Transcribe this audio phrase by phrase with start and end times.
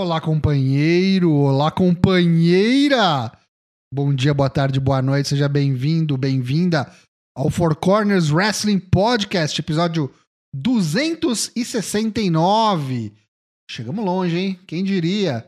[0.00, 1.30] Olá, companheiro!
[1.30, 3.30] Olá, companheira!
[3.92, 6.90] Bom dia, boa tarde, boa noite, seja bem-vindo, bem-vinda
[7.36, 10.10] ao Four Corners Wrestling Podcast, episódio
[10.56, 13.12] 269.
[13.70, 14.58] Chegamos longe, hein?
[14.66, 15.46] Quem diria?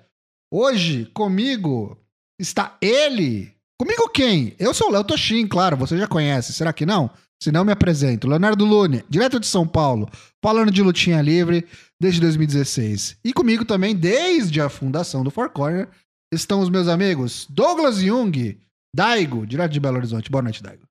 [0.52, 1.98] Hoje, comigo,
[2.38, 3.54] está ele.
[3.80, 4.54] Comigo quem?
[4.58, 7.10] Eu sou o Léo Toshin, claro, você já conhece, será que não?
[7.42, 8.28] Se não, me apresento.
[8.28, 10.08] Leonardo Lune, direto de São Paulo,
[10.40, 11.66] falando de lutinha livre
[12.00, 13.18] desde 2016.
[13.24, 15.88] E comigo também, desde a fundação do Four Corner,
[16.32, 18.60] estão os meus amigos Douglas Jung,
[18.94, 20.30] Daigo, direto de Belo Horizonte.
[20.30, 20.84] Boa noite, Daigo.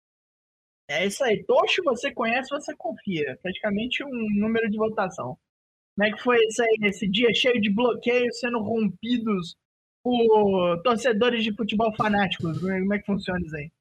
[0.89, 1.41] É isso aí.
[1.45, 3.39] Tocho você conhece, você confia.
[3.41, 5.37] Praticamente um número de votação.
[5.95, 9.55] Como é que foi isso aí, esse dia cheio de bloqueios sendo rompidos
[10.03, 12.59] por torcedores de futebol fanáticos?
[12.59, 13.71] Como é que funciona isso aí?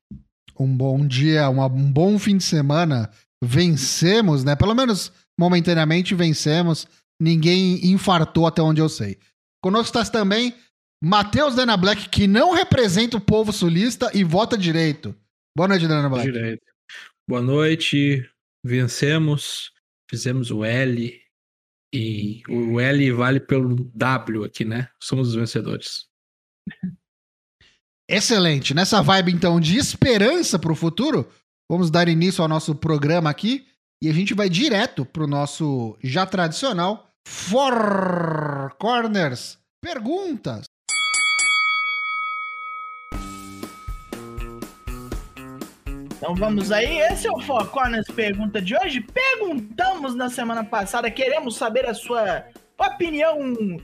[0.60, 3.10] Um bom dia, uma, um bom fim de semana.
[3.42, 4.54] Vencemos, né?
[4.54, 6.86] Pelo menos momentaneamente vencemos.
[7.18, 9.18] Ninguém infartou até onde eu sei.
[9.62, 10.54] Conosco está também
[11.02, 15.14] Matheus Dana Black, que não representa o povo sulista e vota direito.
[15.56, 16.30] Boa noite, Dana Black.
[16.30, 16.62] Direito.
[17.26, 18.28] Boa noite.
[18.62, 19.72] Vencemos.
[20.10, 21.18] Fizemos o L.
[21.92, 24.88] E o L vale pelo W aqui, né?
[25.02, 26.06] Somos os vencedores.
[28.12, 28.74] Excelente.
[28.74, 31.28] Nessa vibe, então, de esperança para o futuro,
[31.70, 33.64] vamos dar início ao nosso programa aqui.
[34.02, 40.64] E a gente vai direto para o nosso já tradicional Four Corners Perguntas.
[46.16, 49.00] Então vamos aí, esse é o Four Corners Pergunta de hoje.
[49.00, 52.44] Perguntamos na semana passada, queremos saber a sua
[52.76, 53.38] opinião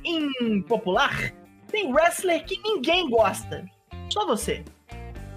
[0.04, 1.32] impopular.
[1.70, 3.64] Tem wrestler que ninguém gosta,
[4.10, 4.64] só você.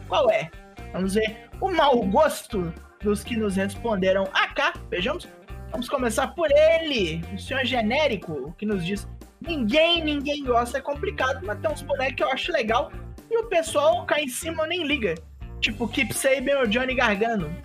[0.08, 0.50] Qual é?
[0.94, 4.74] Vamos ver o mau gosto dos que nos responderam acá.
[4.90, 5.28] Vejamos.
[5.72, 9.08] Vamos começar por ele, o senhor genérico, que nos diz:
[9.40, 12.92] ninguém, ninguém gosta, é complicado, mas tem uns bonecos que eu acho legal.
[13.30, 15.14] E o pessoal cai em cima nem liga.
[15.62, 17.56] Tipo Keep Saban ou Johnny Gargano.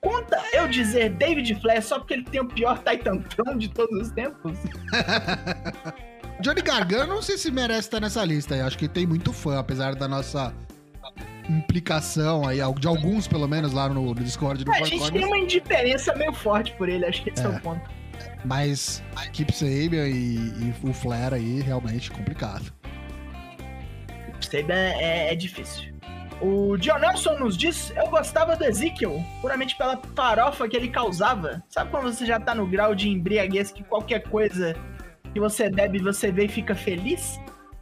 [0.00, 4.10] Conta eu dizer David Flash só porque ele tem o pior Titantão de todos os
[4.12, 4.58] tempos?
[6.40, 8.60] Johnny Gargano não sei se merece estar nessa lista aí.
[8.60, 10.54] Acho que tem muito fã, apesar da nossa
[11.48, 15.38] implicação aí, de alguns pelo menos lá no, Discord do é, A gente tem uma
[15.38, 17.90] indiferença meio forte por ele, acho que esse é, é o ponto.
[18.44, 19.02] Mas
[19.32, 22.72] Keep Sabian e, e, o Flair aí, realmente complicado.
[24.40, 25.94] Sabian é, é difícil.
[26.40, 31.62] O Dionelson nos diz: Eu gostava do Ezekiel, puramente pela farofa que ele causava.
[31.68, 34.76] Sabe quando você já tá no grau de embriaguez que qualquer coisa
[35.34, 37.40] que você bebe você vê e fica feliz?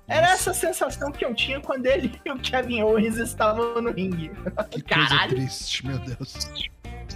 [0.09, 4.33] Era essa sensação que eu tinha quando ele e o Kevin Owens estavam no ringue.
[4.71, 5.37] Que Caralho.
[5.37, 6.51] triste, meu Deus.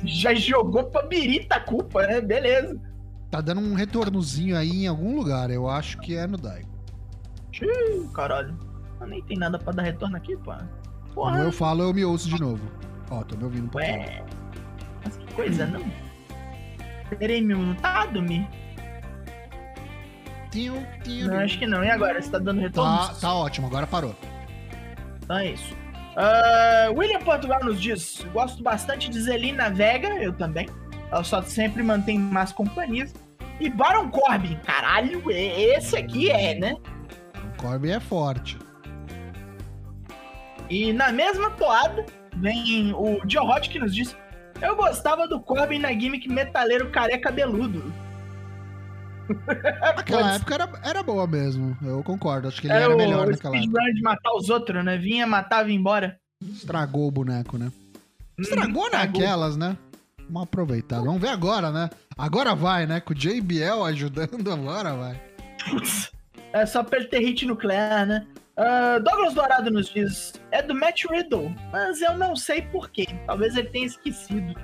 [0.04, 2.20] Já jogou pra birita a culpa, né?
[2.20, 2.78] Beleza.
[3.30, 5.50] Tá dando um retornozinho aí em algum lugar.
[5.50, 6.68] Eu acho que é no Daigo.
[7.50, 8.56] Xiii, caralho.
[9.08, 10.52] Nem tem nada pra dar retorno aqui, pô.
[11.14, 11.32] Porra.
[11.32, 12.70] Quando eu falo, eu me ouço de novo.
[13.10, 13.94] Ó, tô me ouvindo um pouquinho.
[13.94, 14.24] Ué,
[15.02, 15.82] mas que coisa, não?
[17.18, 18.46] Terei me mutado, me?
[21.26, 21.84] Não, acho que não.
[21.84, 22.20] E agora?
[22.20, 22.96] Você tá dando retorno?
[22.98, 24.14] Tá, tá ótimo, agora parou.
[25.22, 25.74] Então é isso.
[26.16, 30.68] Uh, William Portugal nos diz: Gosto bastante de Zelina Vega, eu também.
[31.10, 33.12] Ela só sempre mantém más companhias.
[33.60, 36.76] E Baron Corbin, caralho, esse aqui é, né?
[37.58, 38.58] Corbin é forte.
[40.68, 42.04] E na mesma toada,
[42.36, 44.16] vem o Joe Hot que nos diz:
[44.60, 47.92] Eu gostava do Corbin na gimmick metaleiro careca beludo.
[49.96, 52.48] Aquela época era, era boa mesmo, eu concordo.
[52.48, 53.92] Acho que ele era, era melhor naquela época.
[53.92, 54.96] de matar os outros, né?
[54.96, 56.18] Vinha, matava e embora.
[56.42, 57.70] Estragou o boneco, né?
[58.38, 59.76] Hum, Estragou hum, naquelas, né?
[60.28, 61.00] Vamos aproveitar.
[61.00, 61.88] Vamos ver agora, né?
[62.16, 63.00] Agora vai, né?
[63.00, 65.20] Com o JBL ajudando, agora vai.
[66.52, 68.26] É só pra ele ter hit nuclear, né?
[68.56, 73.06] Uh, Douglas Dourado nos diz: é do Matt Riddle, mas eu não sei porquê.
[73.26, 74.54] Talvez ele tenha esquecido.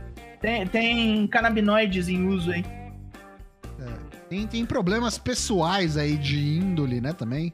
[0.41, 2.65] Tem, tem canabinoides em uso aí.
[4.33, 7.53] Tem, tem problemas pessoais aí de índole, né, também.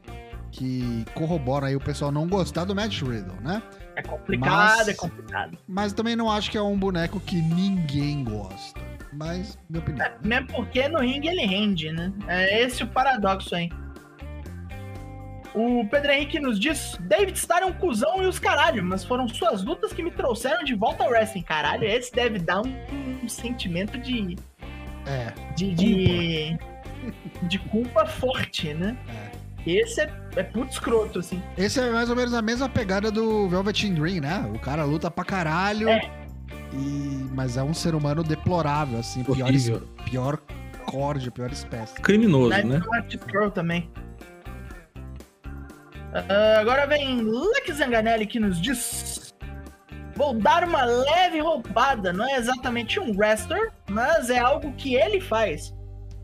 [0.49, 3.61] Que corroboram aí o pessoal não gostar do Matt Riddle, né?
[3.97, 5.57] É complicado, mas, é complicado.
[5.67, 8.79] Mas também não acho que é um boneco que ninguém gosta.
[9.11, 10.05] Mas, minha opinião.
[10.05, 12.13] É, mesmo porque no ringue ele rende, né?
[12.29, 13.69] É esse o paradoxo aí.
[15.53, 19.27] O Pedro Henrique nos diz: David Starr é um cuzão e os caralho, mas foram
[19.27, 21.41] suas lutas que me trouxeram de volta ao wrestling.
[21.41, 22.73] Caralho, esse deve dar um,
[23.21, 24.37] um sentimento de.
[25.09, 25.33] É.
[25.55, 25.73] De.
[25.73, 28.97] De culpa, de culpa forte, né?
[29.09, 29.39] É.
[29.65, 31.41] Esse é, é puto escroto, assim.
[31.57, 34.49] Esse é mais ou menos a mesma pegada do Velvet Dream, né?
[34.53, 35.89] O cara luta pra caralho.
[35.89, 36.09] É.
[36.73, 37.27] E...
[37.33, 39.23] Mas é um ser humano deplorável, assim.
[39.23, 40.39] Pior, pior
[40.85, 41.95] corda, pior espécie.
[42.01, 42.81] Criminoso, né?
[43.31, 43.89] Girl também.
[46.13, 48.77] Ah, agora vem Lucky Zanganelli que nos diz:
[50.19, 52.11] Vou dar uma leve roubada.
[52.11, 55.73] Não é exatamente um wrestler, mas é algo que ele faz.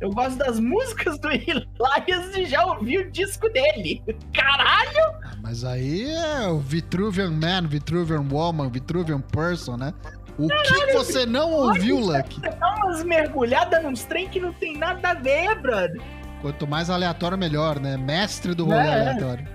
[0.02, 4.04] Eu gosto das músicas do Elias e já ouvi o disco dele.
[4.34, 5.16] Caralho!
[5.24, 9.94] Ah, Mas aí é o Vitruvian Man, Vitruvian Woman, Vitruvian Person, né?
[10.38, 12.42] O que você não ouviu, Lucky?
[12.42, 16.02] Dá umas mergulhadas nos trem que não tem nada a ver, brother.
[16.42, 17.96] Quanto mais aleatório, melhor, né?
[17.96, 18.94] Mestre do rolê É.
[19.10, 19.48] aleatório.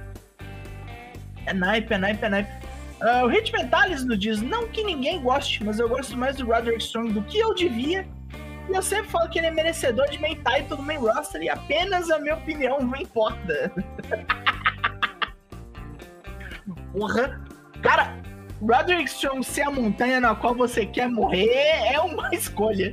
[1.44, 2.50] É naipe, é naipe, é naipe.
[3.02, 6.46] Ah, o Hit Mentalis nos diz: Não que ninguém goste, mas eu gosto mais do
[6.46, 8.06] Roderick Strong do que eu devia.
[8.68, 11.48] E eu sempre falo que ele é merecedor de main title do main roster e
[11.48, 13.72] apenas a minha opinião não importa.
[16.92, 17.40] Porra.
[17.82, 18.14] Cara,
[18.60, 21.48] Roderick Strong ser a montanha na qual você quer morrer
[21.90, 22.92] é uma escolha.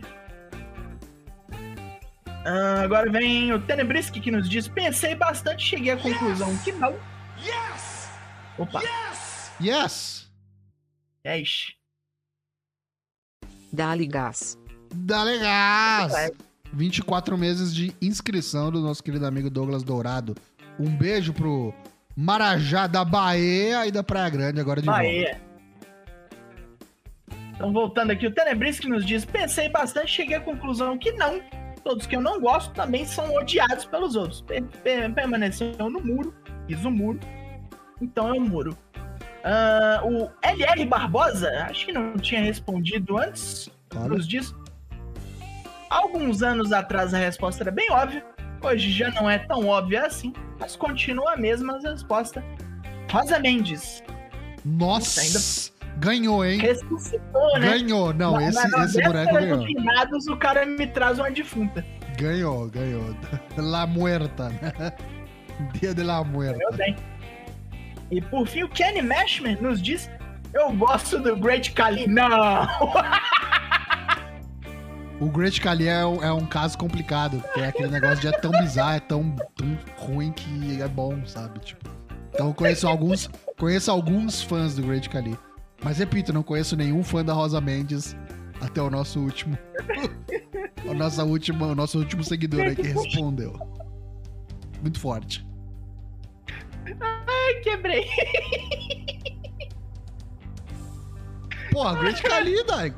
[2.45, 6.71] Ah, agora vem o Tenebrisk que nos diz: Pensei bastante e cheguei à conclusão que
[6.71, 6.95] não.
[8.57, 9.27] Opa, Yes!
[11.24, 11.74] É isso.
[13.71, 14.57] Dá-lhe gás.
[14.94, 16.09] Dá legal!
[16.09, 16.31] Vai.
[16.74, 20.36] 24 meses de inscrição do nosso querido amigo Douglas Dourado.
[20.80, 21.74] Um beijo pro
[22.15, 25.01] Marajá da Bahia e da Praia Grande agora de volta.
[25.01, 25.42] Bahia.
[27.56, 31.42] Então, voltando aqui, o Tenebris que nos diz: Pensei bastante cheguei à conclusão que não.
[31.83, 34.42] Todos que eu não gosto também são odiados pelos outros.
[34.42, 36.36] Per- per- permaneceu no muro,
[36.68, 37.19] fiz o muro,
[38.01, 38.77] então é o muro.
[39.50, 44.10] Ah, o LR Barbosa, acho que não tinha respondido antes, Claro.
[44.16, 44.54] nos diz.
[45.90, 48.26] Alguns anos atrás a resposta era bem óbvia,
[48.62, 52.44] hoje já não é tão óbvia assim, mas continua a mesma resposta.
[53.10, 54.04] Rosa Mendes,
[54.66, 55.22] Nossa!
[55.22, 56.60] Ainda- Ganhou, hein?
[56.60, 57.70] ressuscitou, né?
[57.80, 58.14] Ganhou.
[58.14, 59.66] Não, esse, na esse boneco ganhou.
[59.66, 61.84] finados, o cara me traz uma defunta.
[62.20, 63.16] Ganhou, ganhou.
[63.58, 64.72] La Muerta, né?
[65.74, 66.60] Dia de la Muerta.
[66.60, 66.96] Meu bem.
[68.12, 70.09] E por fim, o Kenny Mashman nos diz:
[70.54, 72.07] Eu gosto do Great Kali.
[72.07, 72.68] Não!
[75.19, 78.31] O Great Kali é, um- é um caso complicado, porque é aquele negócio de é
[78.33, 81.57] tão bizarro, é tão, tão ruim que é bom, sabe?
[81.59, 81.89] Tipo,
[82.31, 83.27] então eu conheço alguns,
[83.57, 85.36] conheço alguns fãs do Great Kali.
[85.83, 88.15] Mas repito, não conheço nenhum fã da Rosa Mendes
[88.62, 89.57] até o nosso último.
[90.86, 93.54] o, nossa última, o nosso último seguidor aí que respondeu.
[94.81, 95.44] Muito forte.
[97.01, 98.07] Ai, quebrei.
[101.72, 102.98] Pô, Great Kali, Daigo.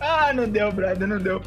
[0.00, 1.42] ah, não deu, brother, não deu.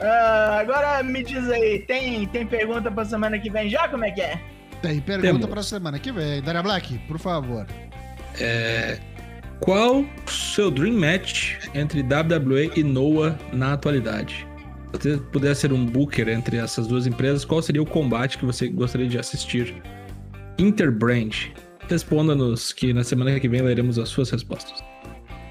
[0.00, 3.88] Ah, agora me diz aí, tem, tem pergunta pra semana que vem já?
[3.88, 4.40] Como é que é?
[4.82, 5.46] Tem pergunta Temos.
[5.46, 6.40] pra semana que vem.
[6.42, 7.66] Daria Black, por favor.
[9.60, 14.46] Qual o seu dream match entre WWE e Noah na atualidade?
[14.92, 18.68] Você pudesse ser um booker entre essas duas empresas, qual seria o combate que você
[18.68, 19.80] gostaria de assistir?
[20.58, 21.30] Interbrand.
[21.88, 24.82] Responda-nos que na semana que vem leremos as suas respostas.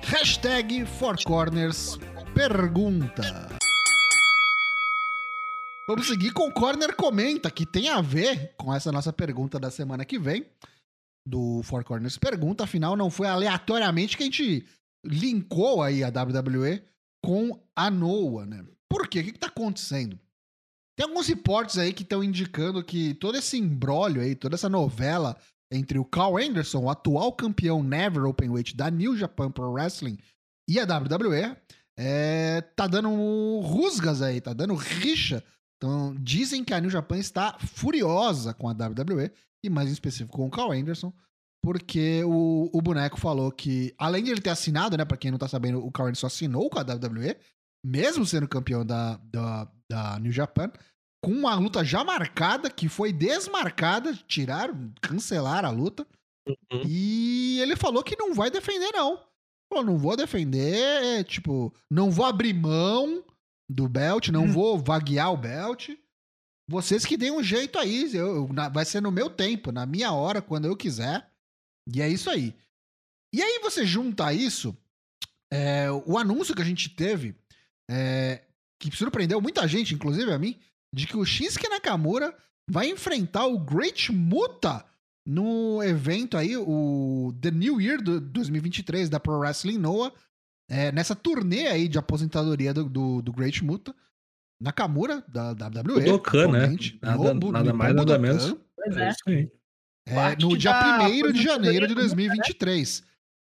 [0.04, 1.98] Hashtag Four Corners
[2.34, 3.50] pergunta.
[5.88, 9.72] Vamos seguir com o Corner Comenta, que tem a ver com essa nossa pergunta da
[9.72, 10.46] semana que vem.
[11.26, 12.64] Do Four Corners Pergunta.
[12.64, 14.66] Afinal, não foi aleatoriamente que a gente
[15.04, 16.81] linkou aí a WWE
[17.24, 18.64] com a Noah, né?
[18.90, 19.19] Por quê?
[19.19, 20.19] O que, que tá acontecendo?
[20.98, 25.38] Tem alguns reportes aí que estão indicando que todo esse embrólio aí, toda essa novela
[25.72, 30.18] entre o Carl Anderson, o atual campeão Never Openweight da New Japan Pro Wrestling,
[30.68, 31.56] e a WWE,
[31.98, 33.10] é, tá dando
[33.62, 35.44] rusgas aí, tá dando rixa.
[35.78, 39.31] Então, dizem que a New Japan está furiosa com a WWE,
[39.64, 41.14] e mais em específico com o Carl Anderson,
[41.64, 45.38] porque o, o boneco falou que, além de ele ter assinado, né, pra quem não
[45.38, 47.36] tá sabendo, o Carl Anderson assinou com a WWE,
[47.86, 50.71] mesmo sendo campeão da, da, da New Japan,
[51.24, 56.07] com uma luta já marcada, que foi desmarcada, tiraram, cancelaram a luta.
[56.48, 56.83] Uhum.
[56.88, 59.24] E ele falou que não vai defender, não.
[59.71, 63.24] Falou, não vou defender, tipo, não vou abrir mão
[63.69, 65.90] do belt, não vou vaguear o belt.
[66.68, 69.86] Vocês que deem um jeito aí, eu, eu- na- vai ser no meu tempo, na
[69.86, 71.30] minha hora, quando eu quiser.
[71.94, 72.56] E é isso aí.
[73.33, 74.76] E aí você junta isso,
[75.52, 77.36] é, o anúncio que a gente teve,
[77.90, 78.44] é,
[78.80, 80.58] que surpreendeu muita gente, inclusive a mim,
[80.94, 82.34] de que o Shinsuke Nakamura
[82.69, 84.86] vai enfrentar o Great Muta
[85.28, 90.12] no evento aí, o The New Year do 2023 da Pro Wrestling Noah,
[90.69, 93.94] é, nessa turnê aí de aposentadoria do, do, do Great Muta.
[94.62, 96.02] Nakamura, da WWE.
[96.02, 96.60] Budokan, né?
[96.66, 98.19] atualmente, Nada- nada mais, nada Budokan.
[98.19, 98.56] menos.
[98.76, 99.10] Pois É é.
[99.10, 99.52] isso aí.
[100.06, 103.04] É, no dia da 1 de janeiro de do Muta, 2023.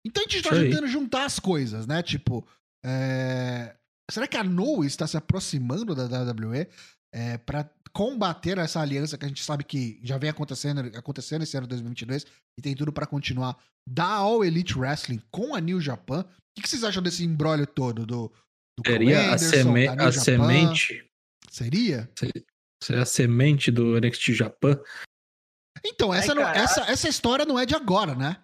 [0.05, 2.03] Então a gente tá tentando juntar as coisas, né?
[2.03, 2.46] Tipo,
[2.86, 3.75] é,
[4.09, 6.67] será que a Noah está se aproximando da WWE
[7.13, 11.57] é, para combater essa aliança que a gente sabe que já vem acontecendo, acontecendo esse
[11.57, 12.25] ano de 2022
[12.57, 16.21] e tem tudo pra continuar da All Elite Wrestling com a New Japan.
[16.21, 16.25] O
[16.55, 18.31] que, que vocês acham desse embrólio todo do,
[18.77, 20.23] do Seria a, seme- da New a Japan?
[20.23, 21.05] semente.
[21.49, 22.09] Seria?
[22.83, 24.79] Seria a semente do NXT Japan.
[25.83, 28.37] Então, essa, Ai, não- essa, essa história não é de agora, né?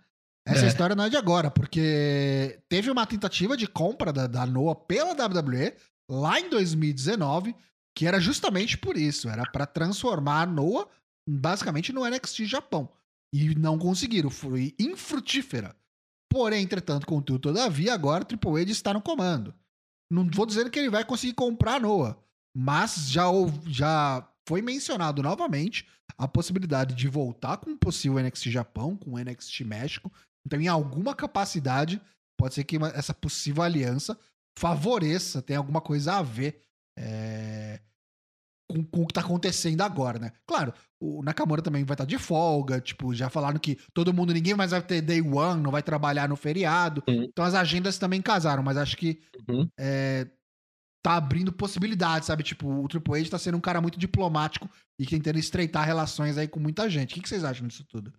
[0.48, 0.68] Essa É.
[0.68, 5.14] história não é de agora, porque teve uma tentativa de compra da, da Noah pela
[5.14, 5.74] WWE
[6.10, 7.56] lá em 2019,
[7.98, 10.88] que era justamente por isso, era pra transformar a Noah
[11.28, 12.88] basicamente no NXT Japão.
[13.34, 15.76] E não conseguiram, foi infrutífera.
[16.32, 19.54] Porém, entretanto, contudo, todavia, agora o Triple H está no comando.
[20.12, 22.18] Não vou dizer que ele vai conseguir comprar a Noah,
[22.56, 23.24] mas já,
[23.66, 25.88] já foi mencionado novamente
[26.18, 30.12] a possibilidade de voltar com um possível NXT Japão, com o NXT México.
[30.46, 32.02] Então, em alguma capacidade,
[32.38, 34.18] pode ser que essa possível aliança
[34.58, 36.62] favoreça, tenha alguma coisa a ver
[36.98, 37.82] é,
[38.70, 40.32] com, com o que tá acontecendo agora, né?
[40.48, 44.56] Claro, o Nakamura também vai estar de folga, tipo, já falaram que todo mundo, ninguém
[44.56, 47.04] mais vai ter day one, não vai trabalhar no feriado.
[47.08, 47.24] Uhum.
[47.24, 49.70] Então as agendas também casaram, mas acho que Uhum.
[49.80, 50.28] é,
[51.04, 52.44] tá abrindo possibilidades, sabe?
[52.44, 56.48] Tipo, o Triple H tá sendo um cara muito diplomático e tentando estreitar relações aí
[56.48, 57.12] com muita gente.
[57.12, 58.12] O que, que vocês acham disso tudo?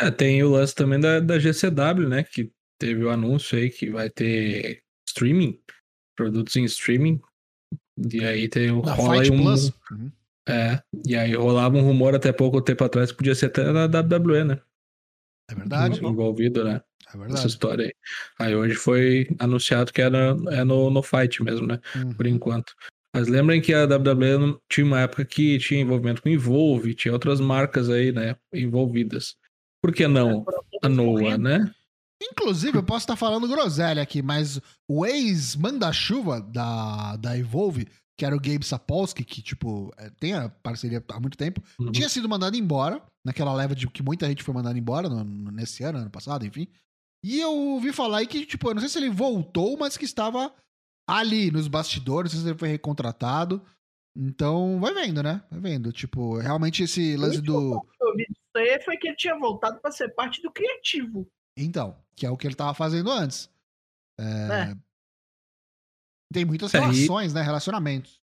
[0.00, 2.24] É, tem o lance também da, da GCW, né?
[2.24, 5.60] Que teve o anúncio aí que vai ter streaming,
[6.16, 7.20] produtos em streaming.
[8.10, 9.72] E aí tem o rola aí um, Plus?
[10.48, 14.00] É, e aí rolava um rumor até pouco tempo atrás que podia ser até da
[14.00, 14.60] WWE, né?
[15.50, 16.80] É verdade, Envolvido, né?
[16.80, 17.46] é Essa verdade.
[17.46, 17.92] história aí.
[18.38, 21.78] Aí hoje foi anunciado que era, é no, no Fight mesmo, né?
[21.94, 22.14] Uhum.
[22.14, 22.74] Por enquanto.
[23.14, 27.40] Mas lembrem que a WWE tinha uma época que tinha envolvimento com Evolve, tinha outras
[27.40, 28.36] marcas aí, né?
[28.54, 29.36] Envolvidas.
[29.82, 30.44] Por que não
[30.82, 31.72] a Noah, né?
[32.22, 38.36] Inclusive, eu posso estar falando groselha aqui, mas o ex-manda-chuva da, da Evolve, que era
[38.36, 41.90] o Gabe Sapolsky, que, tipo, é, tem a parceria há muito tempo, Uhum.
[41.90, 45.50] tinha sido mandado embora, naquela leva de que muita gente foi mandada embora no- no-
[45.50, 46.68] nesse ano, ano passado, enfim.
[47.24, 50.04] E eu ouvi falar aí que, tipo, eu não sei se ele voltou, mas que
[50.04, 50.52] estava
[51.08, 53.62] ali nos bastidores, não sei se ele foi recontratado.
[54.16, 55.42] Então, vai vendo, né?
[55.50, 55.92] Vai vendo.
[55.92, 57.74] Tipo, realmente esse lance do.
[58.00, 58.26] Eu vi
[58.58, 61.30] aí foi que ele tinha voltado pra ser parte do criativo.
[61.56, 63.50] Então, que é o que ele tava fazendo antes.
[64.18, 64.24] É,
[64.72, 64.74] É.
[66.32, 67.42] Tem muitas É, relações, né?
[67.42, 68.20] Relacionamentos.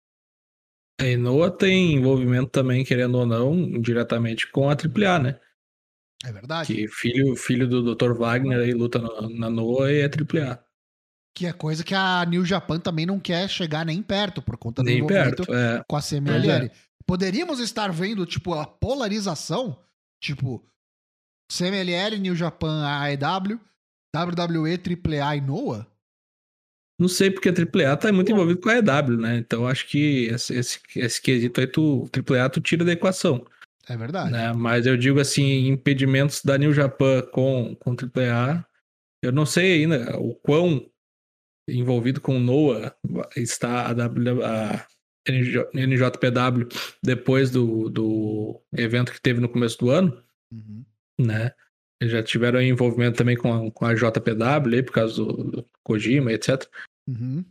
[1.01, 5.41] A Enoa tem envolvimento também, querendo ou não, diretamente com a AAA, né?
[6.25, 6.75] É verdade.
[6.75, 8.13] Que filho, filho do Dr.
[8.13, 10.63] Wagner aí luta na, na Noa e é AAA.
[11.35, 14.83] Que é coisa que a New Japan também não quer chegar nem perto, por conta
[14.83, 15.55] do Nem envolvimento perto.
[15.55, 15.83] É.
[15.89, 16.71] com a CMLL.
[17.07, 19.79] Poderíamos estar vendo, tipo, a polarização,
[20.21, 20.65] tipo,
[21.51, 23.61] CMLL, New Japan, AEW,
[24.15, 25.87] WWE, AAA e NOAH?
[27.01, 29.39] Não sei porque a AAA tá muito envolvido com a EW, né?
[29.39, 33.45] Então acho que esse, esse, esse quesito aí, tu, AAA tu tira da equação.
[33.89, 34.31] É verdade.
[34.31, 34.53] né?
[34.53, 38.65] Mas eu digo assim, impedimentos da New Japan com, com AAA,
[39.25, 40.89] eu não sei ainda o quão
[41.69, 42.95] envolvido com o NOAH
[43.37, 44.87] está a, w, a
[45.31, 46.69] NJ, NJPW
[47.03, 50.23] depois do, do evento que teve no começo do ano,
[50.53, 50.85] Uhum.
[51.21, 51.53] né?
[52.01, 55.67] Eles já tiveram envolvimento também com a, com a JPW aí, por causa do, do
[55.85, 56.67] Kojima, etc.
[57.09, 57.45] Uhum.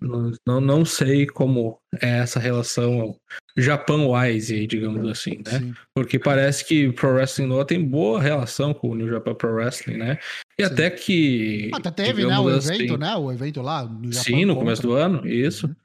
[0.46, 3.16] Não, não, sei como é essa relação
[3.58, 5.60] Japan-wise, aí, digamos assim, né?
[5.60, 5.74] Sim.
[5.94, 9.98] Porque parece que Pro Wrestling Noah tem boa relação com o New Japan Pro Wrestling,
[9.98, 10.18] né?
[10.58, 10.74] E Sim.
[10.74, 11.72] até que.
[11.74, 13.16] Até teve, né, o assim, evento, né?
[13.16, 14.24] O evento lá no Japão.
[14.24, 14.64] Sim, no contra.
[14.64, 15.68] começo do ano, isso.
[15.68, 15.76] Uhum.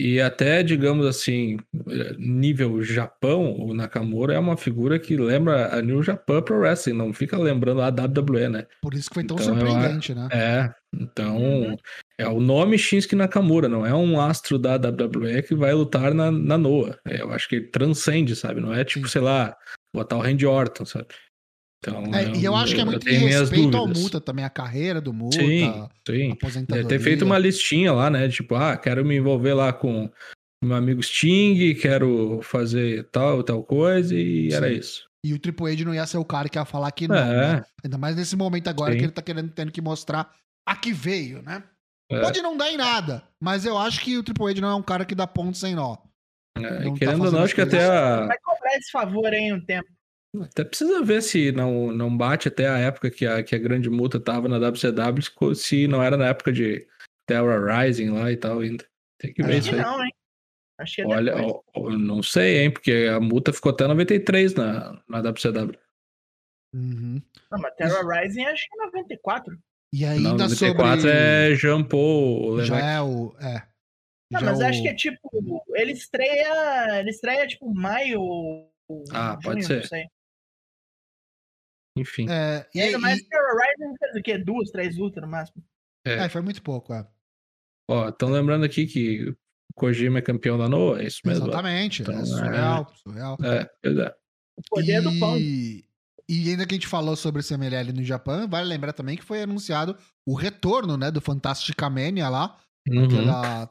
[0.00, 1.58] E até, digamos assim,
[2.18, 7.12] nível Japão, o Nakamura é uma figura que lembra a New Japan Pro Wrestling, não
[7.12, 8.66] fica lembrando a WWE, né?
[8.80, 10.26] Por isso que foi tão Então, surpreendente, né?
[10.32, 11.76] É, então Uhum.
[12.18, 16.30] é o nome Shinsuke Nakamura, não é um astro da WWE que vai lutar na,
[16.30, 16.98] na Noah.
[17.06, 18.58] É, eu acho que ele transcende, sabe?
[18.60, 19.12] Não é tipo, Sim.
[19.12, 19.54] sei lá,
[19.94, 21.08] botar o Randy Orton, sabe?
[21.82, 23.88] Então, É, e eu acho que é muito minhas respeito ao.
[23.88, 26.32] Muta também, a carreira do Muta, Sim, a sim.
[26.32, 26.84] aposentadoria.
[26.84, 28.28] Deve ter feito uma listinha lá, né?
[28.28, 30.10] Tipo, ah, quero me envolver lá com
[30.62, 34.74] meu amigo Sting, quero fazer tal, tal coisa, e era Sim.
[34.76, 35.08] isso.
[35.24, 37.54] E o Triple H não ia ser o cara que ia falar que não, É.
[37.56, 37.62] né?
[37.82, 38.98] Ainda mais nesse momento agora Sim.
[38.98, 40.30] que ele tá querendo tendo que mostrar
[40.66, 41.62] a que veio, né?
[42.10, 42.20] É.
[42.20, 44.82] Pode não dar em nada, mas eu acho que o Triple H não é um
[44.82, 45.96] cara que dá ponto sem nó.
[46.58, 48.90] É, Não e tá querendo ou fazendo não, acho que até a, Vai cobrar esse
[48.90, 49.88] favor aí um tempo.
[50.42, 53.90] Até precisa ver se não, não bate até a época que a, que a grande
[53.90, 56.86] multa tava na WCW, se- não era na época de
[57.26, 58.86] Terra Rising lá e tal ainda.
[59.18, 59.58] Tem que ver É.
[59.58, 59.82] Acho isso que aí.
[59.82, 60.12] não, hein?
[60.78, 64.54] Acho que é Olha, ó, ó, não sei, hein, porque a multa ficou até 93
[64.54, 65.76] na, na WCW.
[66.74, 67.20] Uhum.
[67.50, 69.58] Não, mas Terra Rising acho que é 94.
[69.92, 71.10] E Não, ainda 94 sobre...
[71.16, 73.34] é Jean Paul Já é o...
[73.40, 73.66] É.
[74.32, 75.64] Não, Já mas o- acho que é tipo.
[75.74, 77.00] Ele estreia.
[77.00, 78.20] Ele estreia tipo maio.
[78.20, 78.72] ou
[79.12, 80.06] Ah, pode junho, ser.
[81.96, 82.26] Enfim.
[82.30, 84.38] É, E e, ainda mais e- que o Horizon fez o quê?
[84.38, 85.62] Duas, três lutas no máximo.
[86.04, 87.06] é, foi muito pouco, é.
[87.90, 89.36] Ó, estão lembrando aqui que o
[89.74, 91.46] Kojima é campeão da Noa, é isso mesmo.
[91.46, 92.02] Exatamente.
[92.02, 92.24] Então, é é.
[92.24, 93.38] surreal, surreal.
[93.42, 94.14] É, pois é.
[94.56, 95.36] O poder do pão.
[95.36, 95.84] E,
[96.28, 99.24] e ainda que a gente falou sobre o CMLL no Japão, vale lembrar também que
[99.24, 102.56] foi anunciado o retorno, né, do Fantastica Mania lá,
[102.88, 103.04] Uhum.
[103.04, 103.70] aquela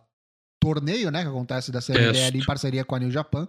[0.61, 3.47] torneio, né, que acontece da CMLL em parceria com a New Japan.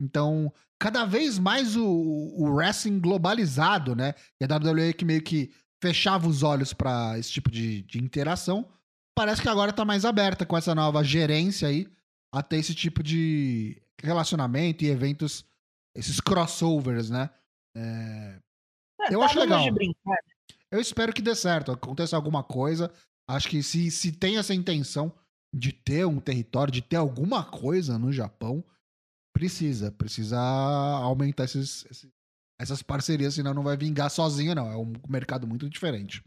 [0.00, 4.14] Então, cada vez mais o, o wrestling globalizado, né?
[4.40, 5.52] E a WWE que meio que
[5.82, 8.68] fechava os olhos pra esse tipo de, de interação,
[9.14, 11.86] parece que agora tá mais aberta com essa nova gerência aí
[12.32, 15.44] a ter esse tipo de relacionamento e eventos,
[15.94, 17.28] esses crossovers, né?
[17.76, 18.38] É,
[19.02, 19.72] É, Eu tá acho legal.
[19.72, 20.18] brincar.
[20.70, 22.90] eu espero que dê certo, aconteça alguma coisa.
[23.28, 25.12] Acho que se, se tem essa intenção
[25.54, 28.64] de ter um território, de ter alguma coisa no Japão,
[29.40, 29.90] precisa.
[29.92, 32.10] Precisa aumentar esses, esses-
[32.60, 34.70] essas parcerias, senão não vai vingar sozinho, não.
[34.70, 36.22] É um mercado muito diferente.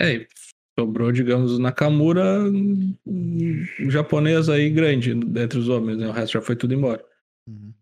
[0.00, 0.28] É, e
[0.78, 2.40] sobrou, digamos, o Nakamura,
[3.06, 6.08] um japonês aí grande entre os homens, né?
[6.08, 7.04] O resto já foi tudo embora.
[7.46, 7.74] Uhum.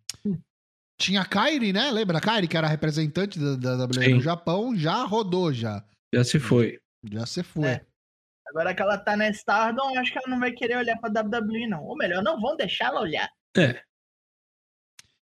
[1.00, 1.90] Tinha a Kairi, né?
[1.90, 4.14] Lembra a Kairi, que era representante da, da WWE Sim.
[4.14, 4.76] no Japão?
[4.76, 5.84] Já rodou, já.
[6.14, 6.78] Já se foi.
[7.10, 7.66] Já se foi.
[7.68, 7.86] É.
[8.48, 11.66] Agora que ela tá na Stardom, acho que ela não vai querer olhar pra WWE,
[11.68, 11.84] não.
[11.84, 13.28] Ou melhor, não vão deixar ela olhar.
[13.56, 13.82] É.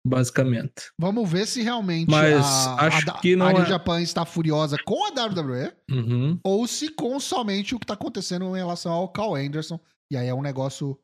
[0.05, 0.91] Basicamente.
[0.97, 4.25] Vamos ver se realmente Mas a, acho a, que não a New é- Japan está
[4.25, 6.39] furiosa com a WWE Uhum.
[6.43, 9.79] ou se com somente o que tá acontecendo em relação ao Carl Anderson.
[10.11, 10.97] E aí é um negócio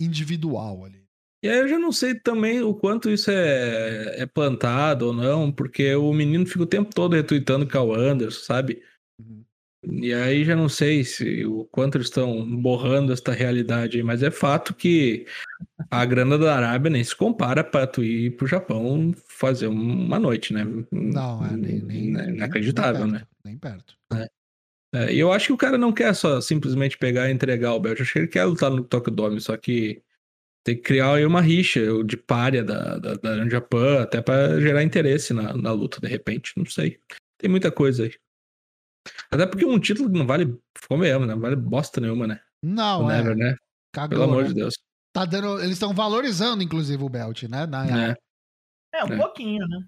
[0.00, 1.04] individual ali.
[1.44, 5.52] E aí eu já não sei também o quanto isso é, é plantado ou não,
[5.52, 8.82] porque o menino fica o tempo todo retweetando Cal Anderson, sabe?
[9.88, 14.30] E aí já não sei se o quanto eles estão borrando esta realidade mas é
[14.32, 15.26] fato que
[15.90, 20.52] a grana da Arábia nem se compara para tu ir pro Japão fazer uma noite,
[20.52, 20.66] né?
[20.90, 23.18] Não, é nem, nem, É nem- inacreditável, nem né?
[23.20, 23.96] perto, Nem perto.
[24.94, 27.80] É, e eu acho que o cara não quer só simplesmente pegar e entregar o
[27.80, 27.98] belt.
[27.98, 30.02] Eu acho que ele quer lutar no Tokyo Dome, só que
[30.64, 34.82] tem que criar aí uma rixa de párea da, da, da Japan, até pra gerar
[34.82, 36.52] interesse na, na luta, de repente.
[36.56, 36.98] Não sei.
[37.38, 38.12] Tem muita coisa aí.
[39.30, 41.34] Até porque um título não vale, convenhamos, né?
[41.34, 42.40] Não vale bosta nenhuma, né?
[42.62, 43.16] Não, o é.
[43.16, 43.56] Never, né?
[43.92, 44.48] Cagou, Pelo amor né?
[44.48, 44.74] de Deus.
[45.12, 47.66] Tá dando, eles estão valorizando, inclusive, o belt, né?
[47.66, 48.10] Na.
[48.10, 48.16] É.
[48.94, 49.16] É, um É.
[49.16, 49.78] pouquinho, né?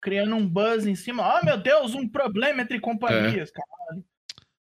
[0.00, 1.38] Criando um buzz em cima.
[1.40, 4.02] Oh, meu Deus, um problema entre companhias, cara.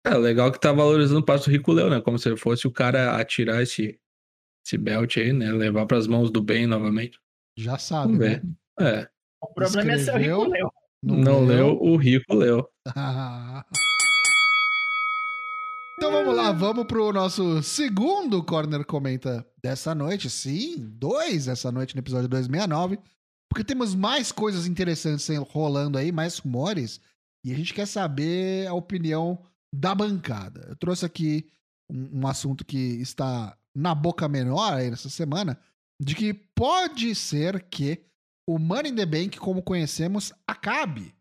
[0.04, 2.00] É legal que tá valorizando o passo do Rico Leo, né?
[2.00, 4.00] Como se ele fosse o cara a tirar esse,
[4.64, 5.50] esse belt aí, né?
[5.52, 7.18] Levar pras mãos do bem novamente.
[7.56, 8.42] Já sabe, Vamos né?
[8.78, 9.02] ver.
[9.02, 9.08] É.
[9.40, 10.38] O problema é ser o Escreveu.
[10.40, 10.72] Rico Leo.
[11.02, 12.68] Não, leu o Rico Leo.
[15.96, 20.28] então vamos lá, vamos pro nosso segundo Corner Comenta dessa noite.
[20.28, 22.98] Sim, dois essa noite no episódio 269.
[23.48, 27.00] Porque temos mais coisas interessantes rolando aí, mais rumores.
[27.42, 29.42] E a gente quer saber a opinião
[29.74, 30.66] da bancada.
[30.68, 31.48] Eu trouxe aqui
[31.90, 35.58] um, um assunto que está na boca menor aí nessa semana,
[36.00, 38.04] de que pode ser que
[38.46, 41.14] o Money in the Bank, como conhecemos, acabe.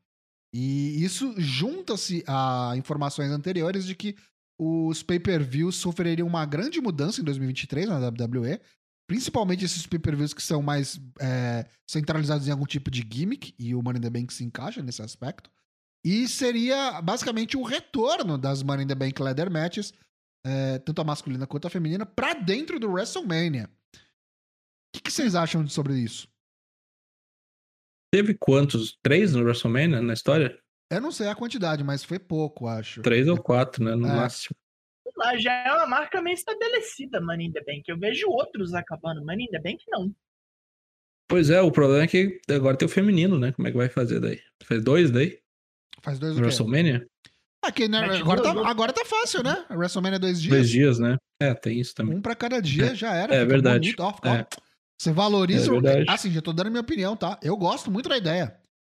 [0.53, 4.15] E isso junta-se a informações anteriores de que
[4.59, 8.59] os pay-per-views sofreriam uma grande mudança em 2023 na WWE,
[9.07, 13.81] principalmente esses pay-per-views que são mais é, centralizados em algum tipo de gimmick, e o
[13.81, 15.49] Money in the Bank se encaixa nesse aspecto.
[16.03, 19.93] E seria basicamente o retorno das Money in the Bank Leather Matches,
[20.45, 23.69] é, tanto a masculina quanto a feminina, pra dentro do WrestleMania.
[23.93, 23.99] O
[24.93, 26.27] que, que vocês acham sobre isso?
[28.13, 28.97] Teve quantos?
[29.03, 30.57] Três no WrestleMania na história?
[30.97, 33.01] Eu não sei a quantidade, mas foi pouco, acho.
[33.01, 33.95] Três ou quatro, né?
[33.95, 34.15] No É.
[34.15, 34.55] máximo.
[35.03, 37.83] Sei lá, já é uma marca meio estabelecida, Money in the Bank.
[37.87, 39.23] Eu vejo outros acabando.
[39.25, 40.13] Money in the Bank, não.
[41.27, 43.51] Pois é, o problema é que agora tem o feminino, né?
[43.51, 44.39] Como é que vai fazer daí?
[44.63, 45.39] Fez dois daí?
[46.01, 46.41] Faz dois o quê?
[46.43, 47.07] WrestleMania?
[47.63, 49.65] Aqui, né, Mete agora, tá, agora tá fácil, né?
[49.67, 50.55] A WrestleMania é dois dias.
[50.55, 51.17] Dois dias, né?
[51.41, 52.15] É, tem isso também.
[52.17, 53.33] Um pra cada dia já era.
[53.33, 53.95] É verdade.
[53.97, 54.35] Ó, fica- ó.
[54.35, 54.47] É.
[55.01, 55.69] Você valoriza.
[55.69, 56.05] É o- verdade.
[56.07, 57.39] Assim, já tô dando minha opinião, tá?
[57.41, 58.55] Eu gosto muito da ideia.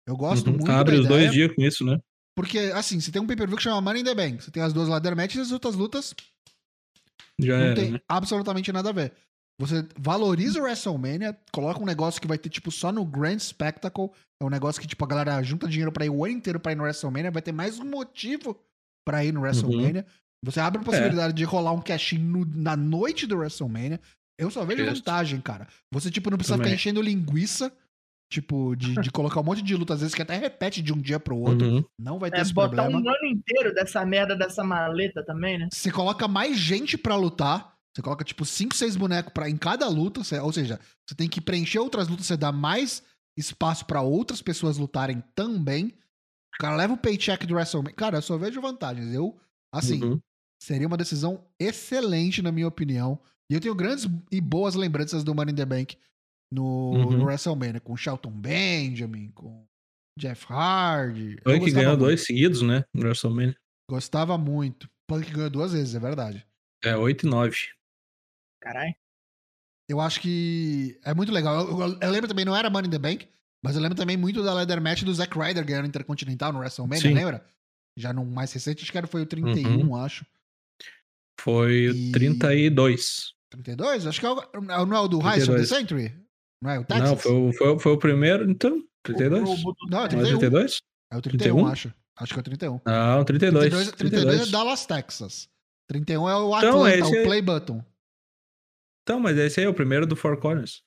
[0.07, 0.57] Eu gosto Uhum.
[0.57, 1.21] muito Abre os ideia.
[1.21, 1.99] dois dias com isso, né?
[2.37, 4.43] Porque, assim, você tem um pay-per-view que chama Money in the Bank.
[4.45, 6.15] Você tem as duas ladder matches e as outras lutas
[7.41, 8.01] Já não era, tem né?
[8.09, 9.13] absolutamente nada a ver.
[9.59, 14.11] Você valoriza o WrestleMania, coloca um negócio que vai ter, tipo, só no Grand Spectacle.
[14.41, 16.73] É um negócio que, tipo, a galera junta dinheiro pra ir o ano inteiro pra
[16.73, 17.31] ir no WrestleMania.
[17.31, 18.59] Vai ter mais um motivo
[19.07, 20.05] pra ir no WrestleMania.
[20.45, 23.99] Você abre a possibilidade de rolar um cash-in no- na noite do WrestleMania.
[24.39, 24.97] Eu só vejo Justo.
[24.97, 25.67] vantagem, cara.
[25.91, 26.73] Você, tipo, não precisa Também.
[26.73, 27.73] ficar enchendo linguiça.
[28.31, 31.01] Tipo, de, de colocar um monte de luta, às vezes, que até repete de um
[31.01, 31.67] dia pro outro.
[31.67, 31.85] Uhum.
[31.99, 32.99] Não vai ter É esse botar problema.
[32.99, 35.69] um ano inteiro dessa merda dessa maleta também, né?
[35.73, 37.75] Você coloca mais gente pra lutar.
[37.95, 40.23] Você coloca, tipo, 5, 6 bonecos pra, em cada luta.
[40.25, 43.03] você- ou seja, você tem que preencher outras lutas, você dá mais
[43.39, 45.95] espaço pra outras pessoas lutarem também.
[46.55, 47.95] O cara leva o paycheck do WrestleMania.
[47.95, 49.15] Cara, eu só vejo vantagens.
[49.15, 49.39] Eu,
[49.73, 50.21] assim, Uhum.
[50.61, 53.19] seria uma decisão excelente, na minha opinião.
[53.51, 55.97] E eu tenho grandes e boas lembranças do Money in the Bank
[56.53, 57.11] no, Uhum.
[57.19, 59.67] no WrestleMania, com Shelton Benjamin, com
[60.19, 61.37] Jeff Hardy.
[61.37, 61.99] Gostava ganhou muito.
[62.01, 62.85] dois seguidos, né?
[62.95, 63.57] No WrestleMania.
[63.91, 64.89] Gostava muito.
[65.09, 66.45] Punk ganhou duas vezes, é verdade.
[66.85, 67.57] É 8 e 9.
[68.63, 68.95] Caralho.
[69.89, 71.67] Eu acho que é muito legal.
[71.69, 73.29] Eu, eu- eu lembro também, não era Money in the Bank,
[73.65, 77.01] mas eu lembro também muito da leather match do Zack Ryder ganhando Intercontinental no WrestleMania,
[77.03, 77.15] Sim.
[77.15, 77.47] lembra?
[77.97, 79.97] Já no mais recente, acho que era, foi o 31, Uhum.
[79.97, 80.27] acho.
[81.41, 83.35] Foi E- 32.
[83.51, 84.07] 32?
[84.07, 85.69] Acho que é o, não é o do Heist of the 32.
[85.69, 86.26] Century?
[86.63, 87.09] Não é o Texas?
[87.11, 88.83] Não, foi, o- foi, o- foi o primeiro, então.
[89.03, 89.49] 32?
[89.49, 90.39] O- o- o- Não, é Não é 31.
[90.39, 90.81] 32?
[91.13, 91.67] É o 31, 31?
[91.69, 91.95] acho.
[92.19, 92.81] Acho que é o 31.
[92.85, 93.65] Não, 32.
[93.71, 95.49] 32, 32 é Dallas, Texas.
[95.87, 97.85] 31 é o Então, Atlanta, esse o é- Play Button.
[99.03, 100.83] Então, mas esse aí é o primeiro do Four Corners.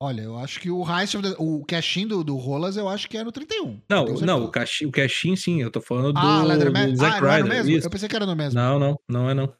[0.00, 3.24] Olha, eu acho que o Heist o cash do, do Rolas, eu acho que é
[3.24, 3.80] no 31.
[3.88, 6.96] Não, não, o Cashin, o Cashin sim, eu tô falando do, Ah, Leather do?
[6.96, 7.52] Zack Ah, não é Ryder.
[7.54, 7.70] mesmo?
[7.72, 7.86] isso.
[7.86, 8.58] Eu pensei que era no mesmo.
[8.58, 9.54] Não, não, não é não.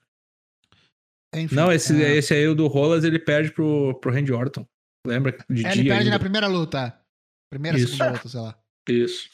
[1.35, 2.17] Enfim, Não, esse, é...
[2.17, 4.67] esse aí, o do Rolas, ele perde pro, pro Randy Orton.
[5.07, 5.37] Lembra?
[5.51, 6.11] De É, dia ele perde ainda.
[6.11, 6.99] na primeira luta.
[7.51, 7.89] Primeira, Isso.
[7.97, 8.59] segunda luta, sei lá.
[8.89, 9.29] Isso.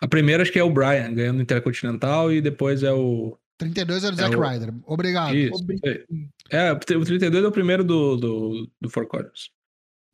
[0.00, 3.36] A primeira acho que é o Brian, ganhando o Intercontinental, e depois é o...
[3.58, 4.74] 32 era o É Zack o- Ryder.
[4.86, 5.34] Obrigado.
[5.34, 5.64] Isso.
[6.50, 9.50] É, o 32 é o primeiro do, do, do Four Corners.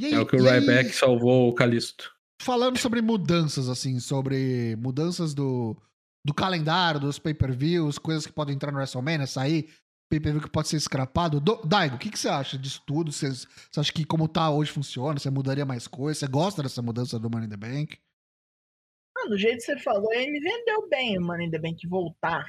[0.03, 2.11] Aí, É o que o e aí, Ryback salvou o Calisto.
[2.43, 5.77] falando sobre mudanças, assim, sobre mudanças do,
[6.27, 9.69] do calendário, dos pay-per-views, coisas que podem entrar no WrestleMania, sair,
[10.11, 11.41] pay-per-view que pode ser escrapado.
[11.41, 13.13] Do, Daigo, o que, que você acha disso tudo?
[13.13, 15.19] Você, você acha que como tá hoje funciona?
[15.19, 16.19] Você mudaria mais coisas?
[16.19, 17.99] Você gosta dessa mudança do Money in the Bank?
[19.17, 22.45] Ah, do jeito que você falou, ele me vendeu bem, mano, ainda bem que voltar.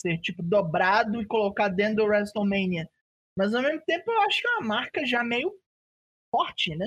[0.00, 2.88] Ser, tipo, dobrado e colocar dentro do WrestleMania.
[3.36, 5.52] Mas ao mesmo tempo eu acho que é uma marca já meio
[6.30, 6.86] forte, né?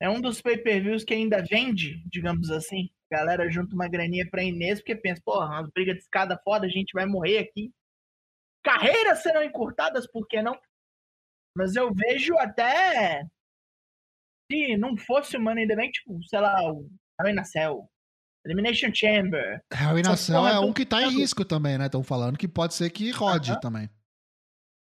[0.00, 2.90] É um dos pay-per-views que ainda vende, digamos assim.
[3.10, 6.66] A galera junta uma graninha pra Inês, porque pensa, porra, umas brigas de escada foda,
[6.66, 7.72] a gente vai morrer aqui.
[8.66, 10.60] Carreiras serão encurtadas, por que não?
[11.56, 13.24] Mas eu vejo até.
[14.50, 17.88] Se não fosse o Money the Bank, tipo, sei lá, o Hell in a Cell,
[18.44, 19.64] Elimination Chamber.
[19.72, 21.86] Hell in a Essa Cell porra é um que tá em risco também, né?
[21.86, 23.60] Estão falando que pode ser que rode Aham.
[23.60, 23.90] também.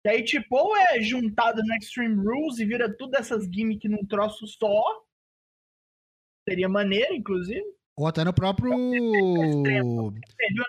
[0.04, 4.04] E aí, tipo, ou é juntado no Extreme Rules e vira tudo essas gimmicks num
[4.06, 5.04] troço só.
[6.46, 7.64] Seria maneiro, inclusive.
[7.96, 8.72] Ou até no próprio.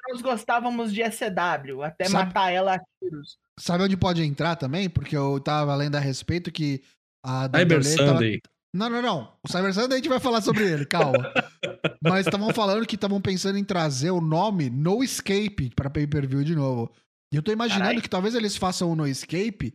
[0.10, 3.38] Nós gostávamos de ECW, até Sabe- matar ela a tiros.
[3.60, 4.90] Sabe onde pode entrar também?
[4.90, 6.82] Porque eu tava lendo a respeito que
[7.26, 8.42] a Cyber tava- Sunday.
[8.76, 9.34] Não, não, não.
[9.44, 11.14] O Cyber Sunday a gente vai falar sobre ele, calma.
[12.04, 16.56] Mas estavam falando que estavam pensando em trazer o nome No Escape pra pay-per-view de
[16.56, 16.92] novo.
[17.32, 18.02] E eu tô imaginando Carai.
[18.02, 19.74] que talvez eles façam o No Escape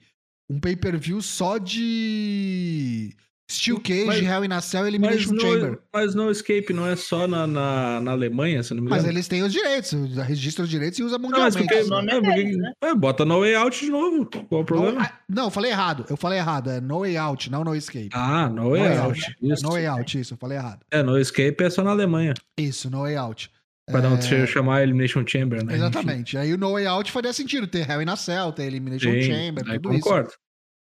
[0.51, 3.15] um pay-per-view só de
[3.51, 5.79] Steel Cage, Mas- Hell in a Cell e Mas Elimination no, Chamber.
[5.91, 9.01] mas no Escape não é só na, na, na Alemanha, se não me engano.
[9.03, 9.93] Mas eles têm os direitos,
[10.27, 11.67] registra os direitos e usa Não, mas mundialmente.
[11.67, 12.73] porque, O nome é é, porque- né?
[12.85, 14.27] é, bota No Way Out de novo.
[14.27, 14.93] Qual o problema?
[14.99, 16.05] No- ah, não, eu falei errado.
[16.11, 16.69] Eu falei errado.
[16.71, 18.11] É No Way Out, não No Escape.
[18.13, 19.07] Ah, No No Way Way Out.
[19.25, 19.37] Out.
[19.43, 19.63] Isso.
[19.63, 20.81] No Way Out, isso, eu falei errado.
[20.91, 22.35] É, No Escape é só na Alemanha.
[22.59, 23.51] Isso, No Way Out.
[23.91, 25.75] Pra não É, chamar Elimination Chamber, né?
[25.75, 26.37] Exatamente.
[26.37, 29.23] Aí o No Way Out faria sentido ter Hell in a Cell, ter Elimination Sim,
[29.23, 30.03] Chamber, tudo isso.
[30.05, 30.31] concordo.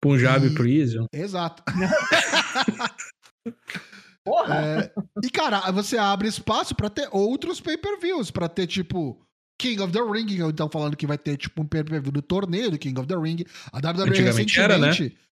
[0.10, 1.08] Punjab E- Prison.
[1.14, 1.64] Exato.
[4.24, 4.56] Porra!
[4.56, 4.92] É,
[5.24, 9.22] e, cara, você abre espaço pra ter outros pay-per-views, pra ter, tipo,
[9.60, 12.72] King of the Ring, que estão falando que vai ter, tipo, um pay-per-view do torneio
[12.72, 13.44] do King of the Ring.
[13.72, 14.92] A WWE recentemente, era, né?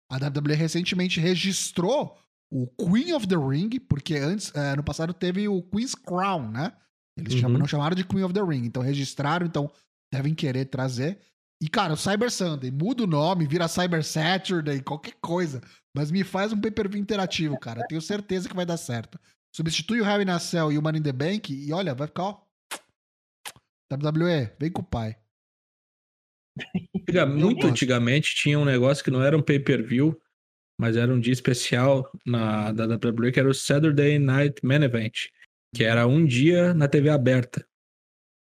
[0.08, 2.16] a WWE recentemente registrou
[2.48, 6.72] o Queen of the Ring, porque antes, é, no passado teve o Queen's Crown, né?
[7.18, 7.40] Eles Uhum.
[7.40, 9.68] chamam- não chamaram de Queen of the Ring, então registraram, então
[10.12, 11.18] devem querer trazer.
[11.60, 15.62] E, cara, o Cyber Sunday, muda o nome, vira Cyber Saturday, qualquer coisa.
[15.94, 17.86] Mas me faz um pay-per-view interativo, cara.
[17.88, 19.18] Tenho certeza que vai dar certo.
[19.54, 22.24] Substitui o Harry na Cell e o Money in the Bank e olha, vai ficar,
[22.24, 22.46] ó.
[23.90, 25.16] WWE, vem com o pai.
[27.26, 27.70] Muito gosto.
[27.70, 30.18] antigamente tinha um negócio que não era um pay-per-view,
[30.78, 35.28] mas era um dia especial na, da WWE, que era o Saturday Night Main Event,
[35.74, 37.66] que era um dia na TV aberta,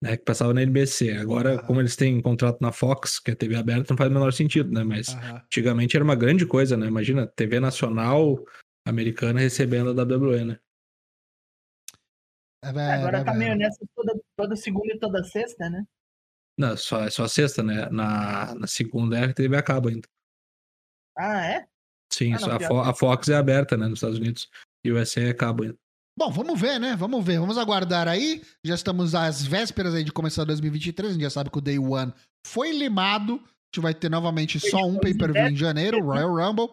[0.03, 1.13] né, que passava na NBC.
[1.13, 1.67] Agora, Aham.
[1.67, 4.71] como eles têm contrato na Fox, que é TV aberta, não faz o menor sentido,
[4.73, 4.85] né?
[4.85, 5.37] Mas Aham.
[5.45, 6.87] antigamente era uma grande coisa, né?
[6.87, 8.45] Imagina, TV nacional
[8.87, 10.61] americana recebendo a WWE, né?
[12.65, 15.85] É, velho, Agora é, tá meio nessa toda, toda segunda e toda sexta, né?
[16.59, 17.89] Não, só, é só a sexta, né?
[17.91, 20.09] Na, na segunda é a TV a cabo ainda.
[21.17, 21.67] Ah, é?
[22.13, 23.87] Sim, Ah, não, só a, Fo- a Fox é aberta, né?
[23.87, 24.49] Nos Estados Unidos.
[24.85, 25.77] E o USA é cabo ainda.
[26.19, 26.97] Bom, vamos ver, né?
[26.97, 27.39] Vamos ver.
[27.39, 28.43] Vamos aguardar aí.
[28.65, 31.11] Já estamos às vésperas aí de começar 2023.
[31.11, 32.13] A gente já sabe que o Day One
[32.45, 33.35] foi limado.
[33.73, 36.71] gente vai ter novamente só um pay-per-view em janeiro, Royal Rumble.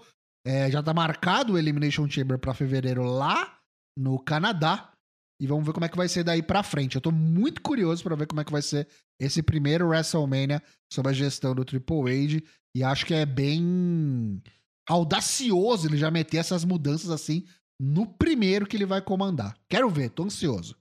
[0.47, 3.59] É, já tá marcado o Elimination Chamber pra fevereiro lá
[3.95, 4.91] no Canadá.
[5.39, 6.95] E vamos ver como é que vai ser daí pra frente.
[6.95, 8.87] Eu tô muito curioso pra ver como é que vai ser
[9.21, 10.59] esse primeiro WrestleMania
[10.91, 12.41] sob a gestão do Triple H.
[12.75, 14.41] E acho que é bem
[14.89, 17.45] audacioso ele já meter essas mudanças assim
[17.79, 19.57] no primeiro que ele vai comandar.
[19.67, 20.75] Quero ver, tô ansioso.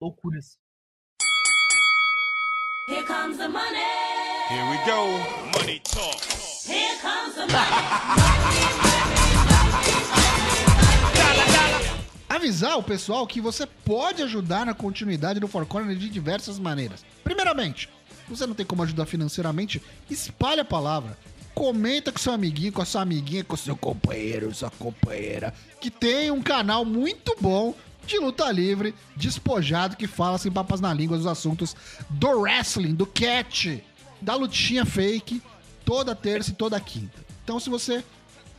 [0.00, 0.58] Loucuras.
[2.88, 3.78] Here comes the money.
[4.48, 5.58] Here we go.
[5.58, 6.22] Money talk.
[6.66, 8.88] Here comes the money.
[12.28, 17.04] Avisar o pessoal que você pode ajudar na continuidade do Four Corner de diversas maneiras.
[17.24, 17.88] Primeiramente,
[18.26, 21.18] se você não tem como ajudar financeiramente, espalhe a palavra.
[21.58, 26.30] Comenta com seu amiguinho, com a sua amiguinha, com seu companheiro, sua companheira, que tem
[26.30, 27.74] um canal muito bom
[28.06, 31.74] de luta livre, despojado, que fala sem papas na língua dos assuntos
[32.08, 33.80] do wrestling, do catch,
[34.22, 35.42] da lutinha fake,
[35.84, 37.26] toda terça e toda quinta.
[37.42, 38.04] Então, se você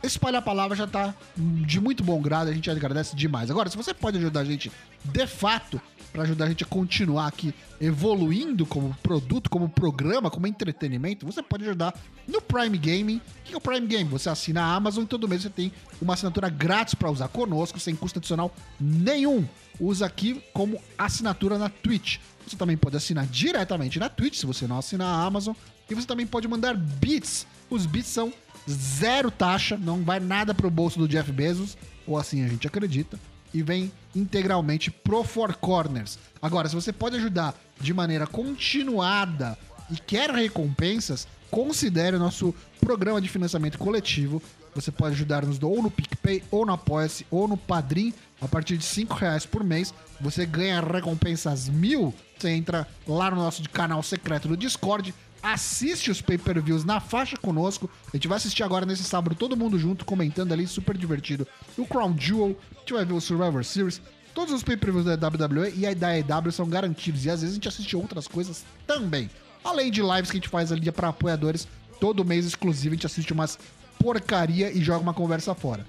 [0.02, 3.50] espalhar a palavra, já tá de muito bom grado, a gente agradece demais.
[3.50, 4.70] Agora, se você pode ajudar a gente
[5.02, 5.80] de fato,
[6.12, 11.42] para ajudar a gente a continuar aqui evoluindo como produto, como programa, como entretenimento, você
[11.42, 11.94] pode ajudar
[12.26, 13.16] no Prime Gaming.
[13.16, 14.10] O que é o Prime Game?
[14.10, 17.78] Você assina a Amazon e todo mês você tem uma assinatura grátis para usar conosco,
[17.80, 19.46] sem custo adicional nenhum.
[19.78, 22.18] Usa aqui como assinatura na Twitch.
[22.46, 25.54] Você também pode assinar diretamente na Twitch, se você não assinar a Amazon.
[25.88, 27.46] E você também pode mandar bits.
[27.70, 28.32] Os bits são
[28.68, 33.18] zero taxa, não vai nada pro bolso do Jeff Bezos, ou assim a gente acredita,
[33.52, 36.18] e vem integralmente pro Four Corners.
[36.40, 39.58] Agora, se você pode ajudar de maneira continuada
[39.90, 44.42] e quer recompensas, considere o nosso programa de financiamento coletivo.
[44.74, 48.14] Você pode ajudar-nos ou no PicPay, ou no Apoia-se, ou no Padrim.
[48.40, 52.14] A partir de 5 reais por mês, você ganha recompensas mil.
[52.38, 57.90] Você entra lá no nosso canal secreto do Discord, assiste os pay-per-views na faixa conosco.
[58.12, 61.46] A gente vai assistir agora nesse sábado, todo mundo junto, comentando ali, super divertido.
[61.76, 64.00] O Crown Jewel, a gente vai ver o Survivor Series.
[64.34, 67.24] Todos os pay-per-views da WWE e da EW são garantidos.
[67.24, 69.28] E às vezes a gente assiste outras coisas também.
[69.64, 71.66] Além de lives que a gente faz ali para apoiadores,
[72.00, 73.58] todo mês exclusivo a gente assiste umas
[73.98, 75.86] porcaria e joga uma conversa fora.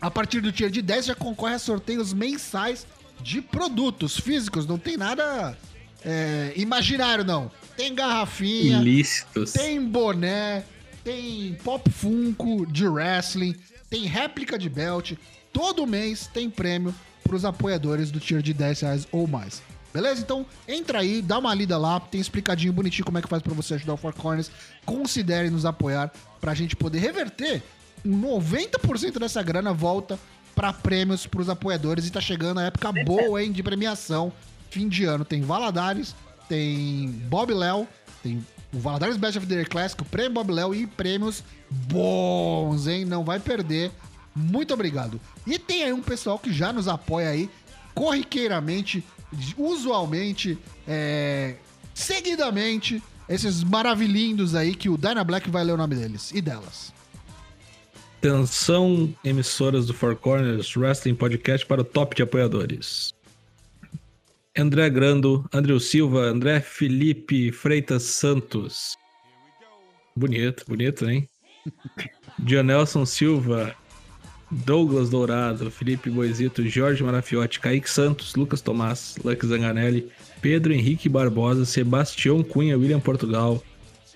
[0.00, 2.86] A partir do tier de 10 já concorre a sorteios mensais
[3.20, 4.66] de produtos físicos.
[4.66, 5.56] Não tem nada
[6.04, 7.50] é, imaginário, não.
[7.76, 9.52] Tem garrafinha, Ilícitos.
[9.52, 10.64] tem boné,
[11.02, 13.56] tem pop funko de wrestling,
[13.90, 15.12] tem réplica de belt.
[15.52, 19.62] Todo mês tem prêmio para os apoiadores do tier de 10 reais ou mais.
[19.92, 20.20] Beleza?
[20.20, 23.54] Então entra aí, dá uma lida lá, tem explicadinho bonitinho como é que faz para
[23.54, 24.50] você ajudar o Four Corners.
[24.84, 27.62] Considere nos apoiar pra gente poder reverter
[28.04, 30.18] 90% dessa grana volta
[30.54, 34.32] para prêmios pros apoiadores e tá chegando a época boa, hein, de premiação.
[34.70, 36.14] Fim de ano tem Valadares,
[36.48, 37.86] tem Bob Léo,
[38.22, 42.86] tem o Valadares Best of the Year Classic, o prêmio Bob Léo e prêmios bons,
[42.86, 43.04] hein?
[43.04, 43.90] Não vai perder.
[44.34, 45.20] Muito obrigado.
[45.46, 47.48] E tem aí um pessoal que já nos apoia aí
[47.94, 49.04] corriqueiramente,
[49.56, 51.54] usualmente, é,
[51.94, 56.92] seguidamente, esses maravilhindos aí que o Dyna Black vai ler o nome deles e delas.
[58.18, 63.14] Atenção, emissoras do Four Corners Wrestling Podcast para o top de apoiadores.
[64.56, 68.96] André Grando, Andreu Silva, André Felipe Freitas Santos.
[70.14, 71.28] Bonito, bonito, hein?
[72.38, 73.74] Dionelson Silva,
[74.48, 80.08] Douglas Dourado, Felipe Boisito, Jorge Marafiotti, Kaique Santos, Lucas Tomás, Lux Zanganelli,
[80.40, 83.60] Pedro Henrique Barbosa, Sebastião Cunha, William Portugal.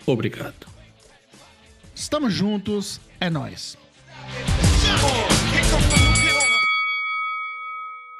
[0.06, 0.68] Obrigado.
[1.96, 3.76] Estamos juntos, é nóis.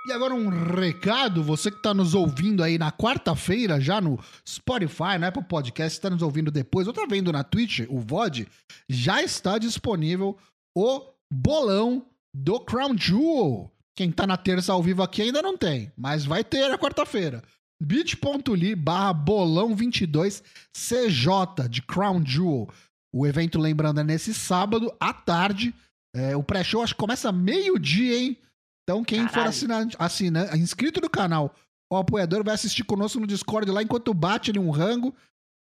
[0.09, 4.19] E agora um recado, você que tá nos ouvindo aí na quarta-feira, já no
[4.49, 8.49] Spotify, no Apple Podcast, está nos ouvindo depois, ou tá vendo na Twitch, o VOD,
[8.89, 10.35] já está disponível
[10.75, 13.71] o bolão do Crown Jewel.
[13.95, 17.43] Quem tá na terça ao vivo aqui ainda não tem, mas vai ter na quarta-feira.
[17.79, 20.43] bit.ly barra bolão 22
[20.73, 22.67] CJ de Crown Jewel.
[23.13, 25.75] O evento, lembrando, é nesse sábado à tarde.
[26.17, 28.39] É, o pré-show acho que começa meio-dia, hein?
[28.89, 29.51] Então, quem for Caralho.
[29.51, 31.55] assinante, assina, inscrito no canal
[31.93, 35.15] ou apoiador vai assistir conosco no Discord lá enquanto bate ali um rango.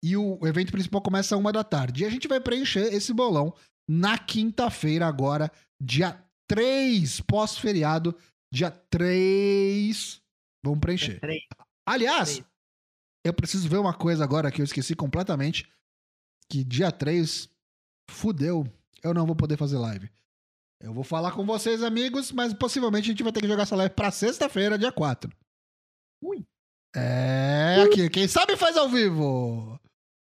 [0.02, 2.02] E o evento principal começa às uma da tarde.
[2.02, 3.54] E a gente vai preencher esse bolão
[3.86, 8.16] na quinta-feira, agora, dia 3, pós-feriado.
[8.50, 10.18] Dia 3.
[10.64, 11.20] Vamos preencher.
[11.20, 11.42] Três.
[11.86, 12.42] Aliás,
[13.22, 15.70] eu preciso ver uma coisa agora que eu esqueci completamente.
[16.48, 17.50] Que dia 3,
[18.10, 18.66] fudeu,
[19.02, 20.10] eu não vou poder fazer live.
[20.82, 23.76] Eu vou falar com vocês, amigos, mas possivelmente a gente vai ter que jogar essa
[23.76, 25.30] live pra sexta-feira, dia 4.
[26.24, 26.44] Ui.
[26.96, 29.78] É, aqui, quem sabe faz ao vivo.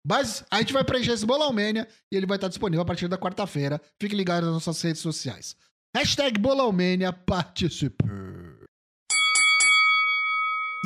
[0.07, 3.09] Mas a gente vai preencher esse Bolão Mania e ele vai estar disponível a partir
[3.09, 3.81] da quarta-feira.
[4.01, 5.57] Fique ligado nas nossas redes sociais.
[5.95, 8.05] Hashtag Bolão Mania participe.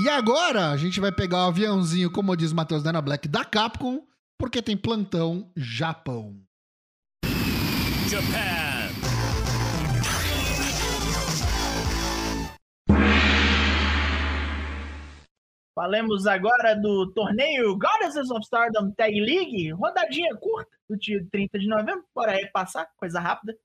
[0.05, 4.07] E agora a gente vai pegar o aviãozinho, como diz Matheus Dana Black, da Capcom,
[4.39, 6.41] porque tem plantão Japão.
[8.09, 8.72] Japan.
[15.75, 21.67] Falemos agora do torneio Goddesses of Stardom Tag League, rodadinha curta do dia 30 de
[21.67, 23.57] novembro, bora aí passar, coisa rápida.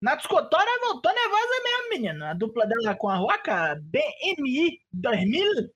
[0.00, 2.24] Natsukotora voltou nervosa mesmo, menino.
[2.24, 5.70] A dupla dela com a Roca, BMI 2000,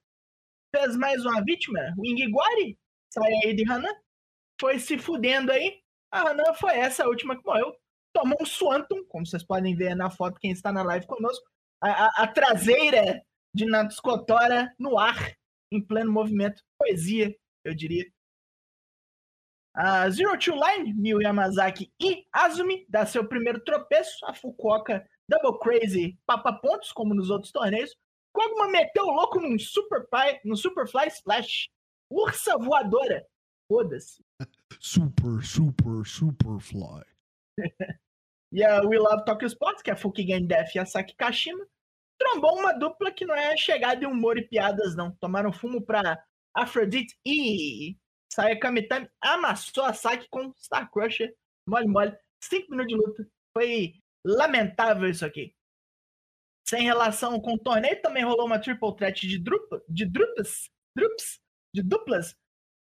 [0.74, 2.76] fez mais uma vítima, Wing Guari,
[3.08, 3.94] sai aí de Hanan,
[4.60, 5.80] foi se fudendo aí.
[6.10, 7.72] A Hanan foi essa última que morreu.
[8.12, 11.44] Tomou um Swanton, como vocês podem ver na foto, quem está na live conosco.
[11.80, 13.22] A, a- a traseira
[13.56, 15.34] de Natsukotora no ar,
[15.72, 16.62] em pleno movimento.
[16.78, 18.04] Poesia, eu diria.
[19.74, 24.26] A Zero Two Line, Miyu Yamazaki e Azumi, dá seu primeiro tropeço.
[24.26, 27.96] A Fukuoka Double Crazy papa pontos, como nos outros torneios.
[28.32, 31.68] Koguma meteu o louco num Superfly, num Superfly Splash.
[32.10, 33.26] Ursa voadora.
[33.68, 34.22] Foda-se.
[34.78, 37.02] Super, super, super fly.
[38.52, 41.66] E a We Love Tokyo Sports, que é a Fukigen Def e a Saki Kashima,
[42.18, 45.12] trombou uma dupla que não é chegada em humor e piadas, não.
[45.16, 46.22] Tomaram fumo pra
[46.54, 47.96] Aphrodite e
[48.32, 51.34] Saya Kamitani amassou a Saki com Star Crusher.
[51.66, 52.16] Mole, mole.
[52.42, 53.28] Cinco minutos de luta.
[53.52, 55.54] Foi lamentável isso aqui.
[56.68, 61.38] Sem relação com o torneio, também rolou uma triple threat de, drupa, de drupas, drups,
[61.72, 62.34] de duplas,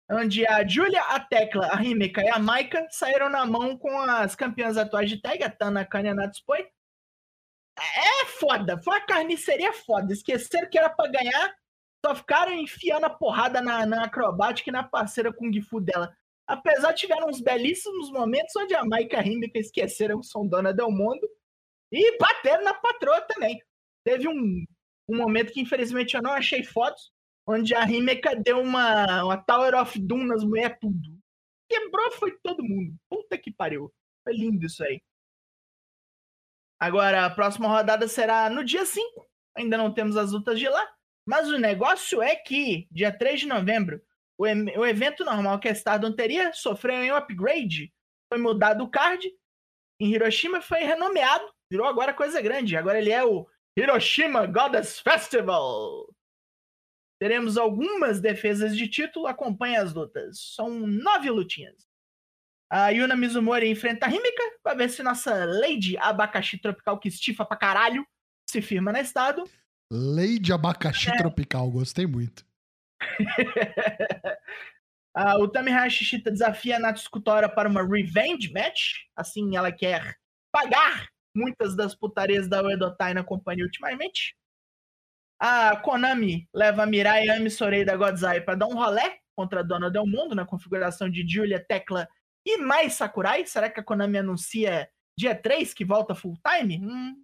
[0.09, 4.35] onde a Julia, a Tecla, a Himeka e a Maika saíram na mão com as
[4.35, 6.67] campeãs atuais de tag, a Tana Khan e a Natsupoi.
[7.81, 10.13] É foda, foi uma carniceria foda.
[10.13, 11.55] Esqueceram que era pra ganhar,
[12.05, 16.15] só ficaram enfiando a porrada na, na acrobática e na parceira Kung Fu dela.
[16.47, 20.73] Apesar de tiveram uns belíssimos momentos onde a Maika a Himeka esqueceram que são dona
[20.73, 21.29] do mundo
[21.91, 23.61] e bateram na patroa também.
[24.03, 24.65] Teve um,
[25.07, 27.11] um momento que infelizmente eu não achei fotos,
[27.47, 31.19] onde a Himeka deu uma, uma Tower of Doom nas mulheres tudo.
[31.69, 32.95] Quebrou foi todo mundo.
[33.07, 33.93] Puta que pariu.
[34.23, 35.01] Foi lindo isso aí.
[36.79, 39.27] Agora, a próxima rodada será no dia 5.
[39.57, 40.87] Ainda não temos as lutas de lá.
[41.27, 44.01] Mas o negócio é que, dia 3 de novembro,
[44.37, 47.93] o, em- o evento normal que a Stardom teria sofreu um upgrade.
[48.31, 49.29] Foi mudado o card.
[49.99, 51.45] Em Hiroshima foi renomeado.
[51.69, 52.77] Virou agora coisa grande.
[52.77, 53.45] Agora ele é o
[53.77, 56.07] Hiroshima Goddess Festival.
[57.19, 59.27] Teremos algumas defesas de título.
[59.27, 60.53] Acompanhe as lutas.
[60.55, 61.88] São nove lutinhas.
[62.71, 67.43] A Yuna Mizumori enfrenta a Himika pra ver se nossa Lady Abacaxi Tropical, que estifa
[67.43, 68.05] pra caralho,
[68.49, 69.43] se firma na estado.
[70.39, 71.17] De abacaxi É.
[71.17, 72.45] tropical, gostei muito.
[75.15, 78.91] Ah, o Tamihashi Shita desafia a Natsukutora para uma revenge match.
[79.15, 80.15] Assim, ela quer
[80.51, 84.35] pagar muitas das putarias da Uedotai na companhia ultimamente.
[85.41, 89.63] A Konami leva a Mirai Ami Sorei da Godzai para dar um rolé contra a
[89.63, 92.07] Dona Del Mundo na configuração de Julia, Tecla
[92.45, 93.45] e mais Sakurai.
[93.45, 96.79] Será que a Konami anuncia dia 3 que volta full time?
[96.79, 97.23] Hum.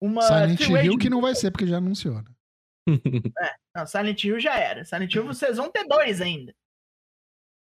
[0.00, 2.22] Uma Silent Hill que não vai ser, porque já anunciou.
[2.22, 2.30] né?
[3.74, 4.84] Não, Silent Hill já era.
[4.84, 6.54] Silent Hill vocês vão ter dois ainda.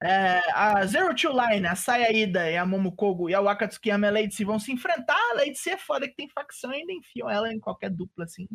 [0.01, 4.13] É, a Zero Two Line, a Sayaida e a Momokogo e a Wakatsukiyama e a
[4.13, 5.19] Lady C vão se enfrentar.
[5.33, 8.25] A Lady C é foda que tem facção e ainda enfiam ela em qualquer dupla,
[8.25, 8.47] assim,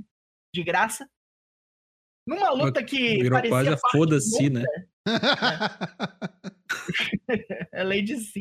[0.53, 1.09] de graça.
[2.25, 4.87] Numa luta que Virou parecia quase foda-se, luta, né?
[7.71, 8.39] É Lady C.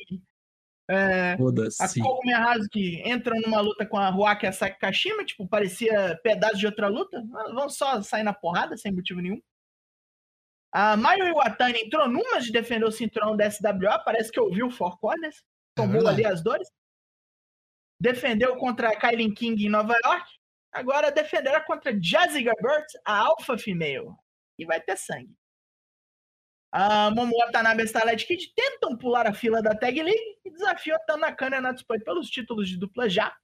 [0.91, 1.89] É, a.
[2.03, 6.57] Kogumi Hazuki entram numa luta com a Ruaki e a Saki Kashima, tipo, parecia pedaço
[6.57, 7.23] de outra luta.
[7.55, 9.41] Vão só sair na porrada, sem motivo nenhum.
[10.73, 14.71] A Mayu Iwatani entrou numa de defender o cinturão da SWA, parece que ouviu o
[14.71, 15.45] Four Corners,
[15.75, 16.25] tomou verdade.
[16.25, 16.69] ali as dores.
[18.01, 20.27] Defendeu contra a Kylie King em Nova York.
[20.73, 24.09] Agora defenderá contra Jazzy Gabert, a Alpha Female.
[24.59, 25.35] E vai ter sangue.
[26.73, 30.97] A Momo Watanabe e Starlight Kid tentam pular a fila da Tag League e desafiam
[30.97, 33.37] a Tanakana e Natsupoi pelos títulos de dupla já.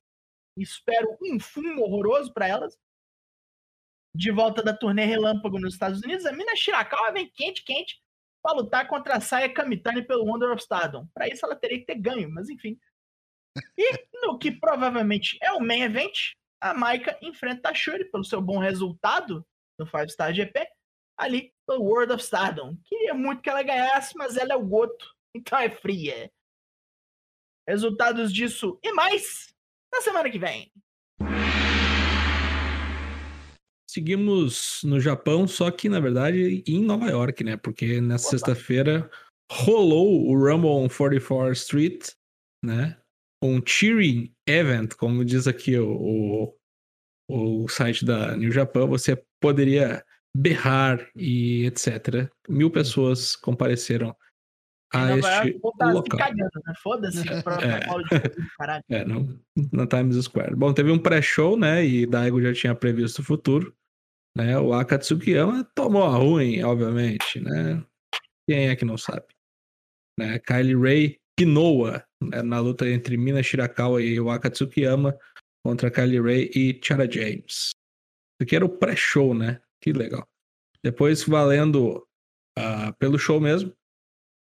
[0.57, 2.79] Espero um fumo horroroso para elas.
[4.15, 8.03] De volta da turnê Relâmpago nos Estados Unidos, a Mina Shirakawa vem quente, quente
[8.43, 11.07] para lutar contra a Saya Kamitani pelo Wonder of Stardom.
[11.13, 12.79] Para isso ela teria que ter ganho, mas enfim.
[13.77, 18.41] E no que provavelmente é o main event, a Maika enfrenta a Shuri pelo seu
[18.41, 19.47] bom resultado
[19.79, 20.67] no Five Star GP,
[21.19, 22.77] ali pelo World of Stardom.
[22.85, 26.31] Queria muito que ela ganhasse, mas ela é o Goto, então é fria.
[27.69, 29.53] Resultados disso e mais
[29.93, 30.73] na semana que vem.
[33.91, 37.57] Seguimos no Japão, só que na verdade em Nova York, né?
[37.57, 39.11] Porque nessa sexta-feira
[39.51, 42.11] rolou o Rumble on 44 Street,
[42.65, 42.99] né?
[43.43, 46.55] Um cheering event, como diz aqui o,
[47.29, 50.05] o, o site da New Japan, você poderia
[50.39, 52.31] berrar e etc.
[52.49, 54.15] Mil pessoas compareceram
[54.93, 56.19] a York, este tá local.
[56.19, 56.75] cagando, né?
[56.83, 57.43] Foda-se.
[57.43, 58.85] protocolo de Covid, caralho.
[58.89, 59.41] É, no,
[59.73, 60.57] na Times Square.
[60.57, 61.85] Bom, teve um pré-show, né?
[61.85, 63.77] E Daigo já tinha previsto o futuro.
[64.37, 64.59] Né?
[64.59, 67.85] O Akatsukiyama tomou a ruim, obviamente, né?
[68.49, 69.27] Quem é que não sabe?
[70.19, 70.39] Né?
[70.39, 72.43] Kylie Ray Kinoa, né?
[72.43, 75.19] na luta entre Mina Shirakawa e o Akatsukiyama
[75.67, 77.73] contra Kylie Ray e Chara James.
[77.73, 79.61] Isso aqui era o pré-show, né?
[79.81, 80.27] Que legal.
[80.83, 82.07] Depois, valendo
[82.57, 83.73] ah, pelo show mesmo,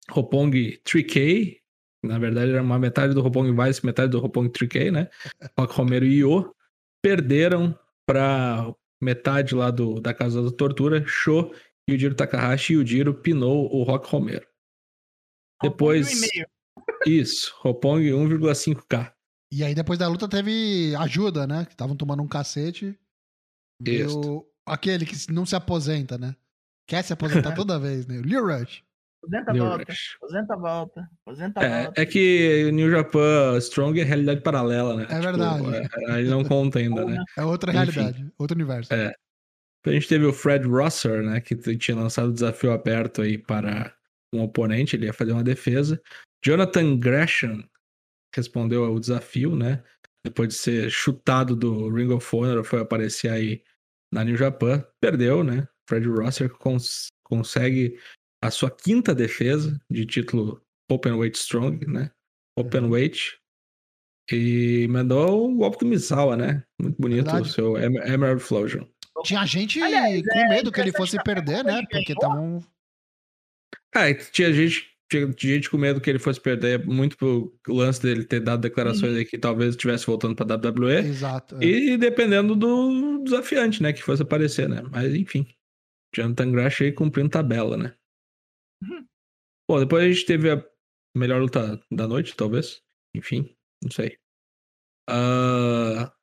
[0.09, 1.59] Roppongi 3K,
[2.03, 5.09] na verdade era uma metade do Roppongi Vice, metade do Roppongi 3K, né?
[5.57, 6.53] Rock Romero e Io
[7.01, 11.53] perderam para metade lá do, da Casa da Tortura, Sho,
[11.89, 14.47] Yujiro Takahashi e Yujiro pinou o Rock Romero.
[15.61, 16.47] Depois, e meio.
[17.07, 19.13] isso, Roppongi 1,5k.
[19.51, 21.65] E aí depois da luta teve ajuda, né?
[21.65, 22.97] Que estavam tomando um cacete.
[23.85, 24.45] Isso.
[24.65, 26.35] Aquele que não se aposenta, né?
[26.87, 28.17] Quer se aposentar toda vez, né?
[28.19, 28.83] O Lil Rush.
[29.23, 29.85] Aposenta, New volta.
[29.91, 30.15] Rush.
[30.17, 31.09] Aposenta, volta.
[31.25, 32.01] Aposenta, É, volta.
[32.01, 35.07] é que New Japan Strong é realidade paralela, né?
[35.09, 35.65] É verdade.
[35.75, 37.23] é, aí não conta ainda, né?
[37.37, 37.79] É outra Enfim.
[37.99, 38.93] realidade, outro universo.
[38.93, 39.13] É.
[39.85, 41.41] A gente teve o Fred Rosser, né?
[41.41, 43.93] Que tinha lançado o desafio aberto aí para
[44.33, 46.01] um oponente, ele ia fazer uma defesa.
[46.43, 47.63] Jonathan Gresham
[48.35, 49.83] respondeu ao desafio, né?
[50.25, 53.61] Depois de ser chutado do Ring of Honor, foi aparecer aí
[54.13, 54.85] na New Japan.
[55.01, 55.67] Perdeu, né?
[55.89, 57.99] Fred Rosser cons- consegue
[58.41, 62.11] a sua quinta defesa de título Openweight Strong, né?
[62.57, 63.37] Openweight.
[64.31, 66.63] E mandou um golpe do Misawa, né?
[66.81, 67.49] Muito bonito Verdade.
[67.49, 68.87] o seu Em- Emerald Flosion.
[69.23, 71.81] Tinha gente Aliás, com é medo que ele fosse perder, né?
[71.89, 72.63] Porque estavam.
[73.95, 74.92] Ah, e tinha gente,
[75.33, 79.15] tinha gente com medo que ele fosse perder, muito pelo lance dele ter dado declarações
[79.15, 80.95] aí que talvez estivesse voltando pra WWE.
[81.07, 81.57] Exato.
[81.61, 81.65] é.
[81.65, 84.81] E dependendo do desafiante, né, que fosse aparecer, né?
[84.91, 85.47] Mas enfim.
[86.15, 87.95] Jonathan Grash aí cumprindo tabela, né?
[88.83, 89.05] Uhum.
[89.69, 90.63] Bom, depois a gente teve a
[91.15, 92.81] melhor luta da noite, talvez.
[93.15, 94.17] Enfim, não sei.
[95.09, 96.13] Ah,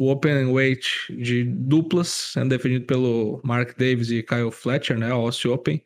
[0.00, 5.12] o Open Weight de duplas, sendo defendido pelo Mark Davis e Kyle Fletcher, né?
[5.12, 5.82] O Aussie Open,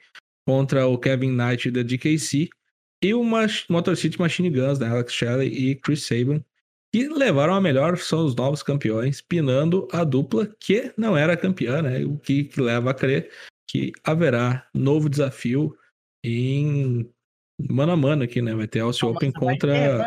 [0.47, 2.49] contra o Kevin Knight da DKC.
[3.03, 4.87] E o Mach- Motor City Machine Guns, né?
[4.89, 6.45] Alex Shelley e Chris Sabin
[6.95, 11.81] que levaram a melhor, são os novos campeões, pinando a dupla que não era campeã,
[11.81, 12.05] né?
[12.05, 13.31] O que, que leva a crer
[13.67, 15.75] que haverá novo desafio
[16.23, 17.11] em
[17.71, 18.55] mano a mano aqui, né?
[18.55, 20.05] Vai ter Aussie Mas Open ter contra.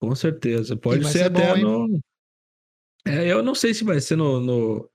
[0.00, 0.74] Com certeza.
[0.76, 2.00] Pode ser, ser até bom, no.
[3.06, 4.90] É, eu não sei se vai ser no, no,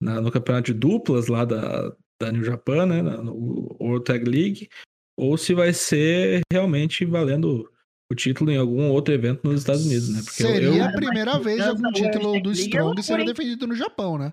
[0.00, 1.90] na- no campeonato de duplas lá da,
[2.20, 3.02] da New Japan, né?
[3.02, 4.68] No World Tag League,
[5.16, 7.70] ou se vai ser realmente valendo
[8.10, 10.20] o título em algum outro evento nos Estados Unidos, né?
[10.22, 14.16] Porque Seria eu, a primeira vez algum o título do Strong sendo defendido no Japão,
[14.16, 14.32] né?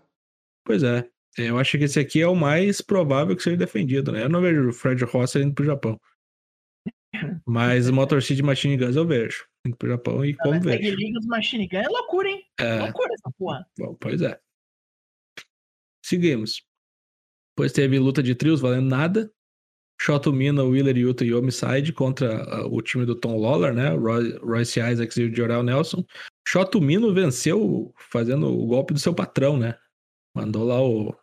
[0.65, 1.09] Pois é.
[1.37, 4.23] Eu acho que esse aqui é o mais provável que seja defendido, né?
[4.23, 5.99] Eu não vejo o Fred Rosser indo pro Japão.
[7.45, 9.45] Mas o Motor City Machine Guns eu vejo.
[9.65, 10.95] Indo pro Japão e como Mas Tag vejo.
[10.95, 12.45] League dos Machine Gun é loucura, hein?
[12.59, 13.65] É, Loucura essa porra.
[13.79, 14.39] bom, pois é.
[16.05, 16.63] Seguimos.
[17.55, 19.31] Depois teve luta de trios valendo nada.
[20.01, 23.89] Shoto Mina, Wheeler Yuta e Homicide contra ah, o time do Tom Lawler, né?
[23.95, 26.03] Roy- Royce Isaacs e o Jorel Nelson.
[26.47, 29.77] Shoto Mino venceu fazendo o golpe do seu patrão, né?
[30.35, 31.15] Mandou lá o,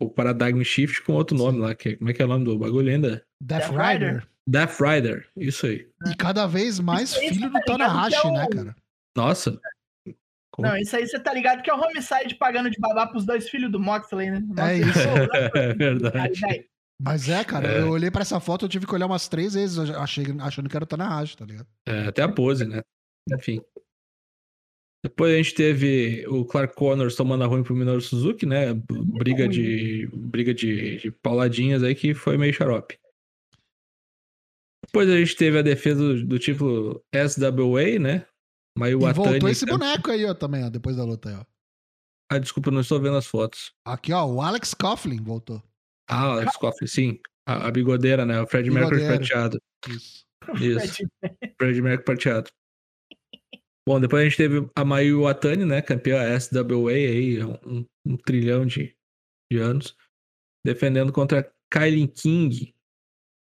[0.00, 1.74] o Paradigm Shift com outro nome lá.
[1.74, 3.24] Que, como é que é o nome do bagulho ainda?
[3.40, 4.26] Death Rider.
[4.48, 5.28] Death Rider.
[5.36, 5.86] Isso aí.
[6.06, 8.76] E cada vez mais filho você do tá ligado Tanahashi, é né, cara?
[9.14, 9.60] Nossa.
[10.54, 13.24] Como- Não, isso aí você tá ligado que é o Homicide pagando de babá pros
[13.26, 14.40] dois filhos do Moxley, né?
[14.58, 14.88] É isso.
[15.56, 16.40] É verdade.
[16.46, 16.64] Aí,
[17.02, 17.80] Mas é, cara, É.
[17.80, 20.76] eu olhei pra essa foto, eu tive que olhar umas três vezes achei, achando que
[20.76, 21.66] era o Tanahashi, tá ligado?
[21.88, 22.82] É, até a pose, né?
[23.32, 23.60] Enfim.
[25.04, 28.72] Depois a gente teve o Clark Connors tomando a ruim pro Minoru Suzuki, né?
[28.72, 32.96] Briga de briga de, de pauladinhas aí que foi meio xarope.
[34.86, 38.24] Depois a gente teve a defesa do, do título SWA, né?
[38.76, 39.52] Mayu E voltou Watani.
[39.52, 41.44] esse boneco aí, ó, também, ó, depois da luta aí, ó.
[42.30, 43.72] Ah, desculpa, não estou vendo as fotos.
[43.84, 45.62] Aqui, ó, o Alex Coughlin voltou.
[46.08, 47.20] Ah, Alex Coughlin, sim.
[47.46, 48.40] A, a bigodeira, né?
[48.40, 49.60] O Fred Mercury prateado.
[49.88, 50.24] Isso.
[50.60, 51.02] Isso.
[51.60, 52.50] Fred Mercury prateado.
[53.86, 55.82] Bom, depois a gente teve a Mayu Watani, né?
[55.82, 58.96] Campeã SWA aí, um, um trilhão de,
[59.52, 59.94] de anos.
[60.64, 62.73] Defendendo contra Kylie King.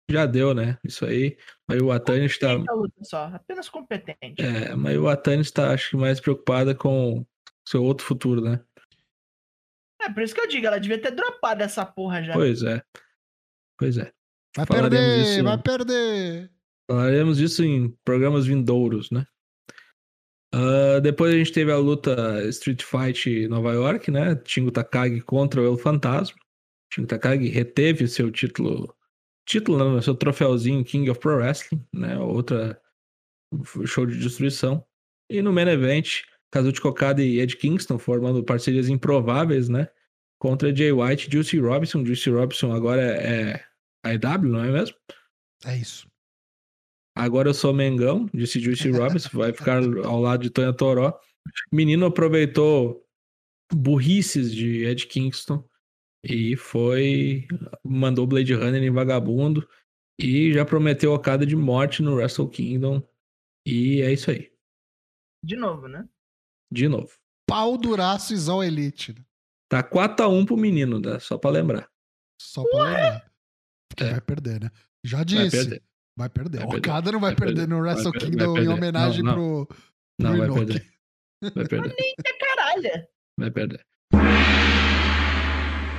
[0.10, 0.78] Já deu, né?
[0.84, 1.38] Isso aí.
[1.68, 2.54] Mayu Watani está.
[2.54, 4.42] Essa luta só, apenas competente.
[4.42, 7.26] É, a Mayu Watani está, acho que, mais preocupada com
[7.68, 8.60] seu outro futuro, né?
[10.02, 12.34] É por isso que eu digo, ela devia ter dropado essa porra já.
[12.34, 12.82] Pois é.
[13.78, 14.12] Pois é.
[14.56, 15.44] Vai Falaremos perder, disso.
[15.44, 16.52] vai perder.
[16.90, 19.26] Falaremos disso em programas vindouros, né?
[20.52, 24.42] Ah, depois a gente teve a luta Street Fight Nova York, né?
[24.46, 26.38] Shingo Takagi contra o El Fantasma.
[26.92, 28.96] Shingo Takagi reteve seu título,
[29.50, 32.18] título não, seu troféuzinho King of Pro Wrestling, né?
[32.20, 32.80] Outra
[33.86, 34.86] show de destruição.
[35.28, 36.22] E no main event,
[36.52, 39.90] Kazuchi Kokada e Ed Kingston formando parcerias improváveis, né?
[40.40, 42.06] Contra Jay White e Juicy Robinson.
[42.06, 43.64] Juicy Robinson agora é,
[44.06, 44.96] a EW, não é mesmo?
[45.66, 46.08] É isso.
[47.16, 51.20] Agora eu sou Mengão, disse Juicy Robinson, vai ficar ao lado de Tonha Toró.
[51.72, 53.04] Menino aproveitou
[53.74, 55.68] burrices de Ed Kingston
[56.24, 57.48] e foi.
[57.84, 59.68] mandou Blade Runner em vagabundo
[60.20, 63.02] e já prometeu Okada de morte no Wrestle Kingdom.
[63.66, 64.52] E é isso aí.
[65.44, 66.08] De novo, né?
[66.72, 67.14] De novo.
[67.48, 69.14] Pau duraço Isol Elite.
[69.14, 69.24] né?
[69.72, 71.20] Tá 4x1 pro menino, né?
[71.20, 71.90] Só pra lembrar.
[72.42, 73.32] Só pra lembrar.
[73.90, 74.12] Porque É.
[74.12, 74.72] vai perder, né?
[75.06, 75.52] Já Vai disse.
[75.58, 75.84] perder.
[76.18, 76.58] Vai perder.
[76.60, 76.90] Vai O perder.
[76.90, 77.70] Okada não vai, Vai perder, perder.
[77.76, 78.30] no Vai Wrestle perder.
[78.30, 79.78] Kingdom Vai em homenagem Não, pro.
[80.20, 80.66] Não, vai Inoki.
[80.66, 80.94] perder.
[81.56, 81.96] Vai perder.
[82.40, 83.08] Caralho.
[83.40, 83.86] Vai perder.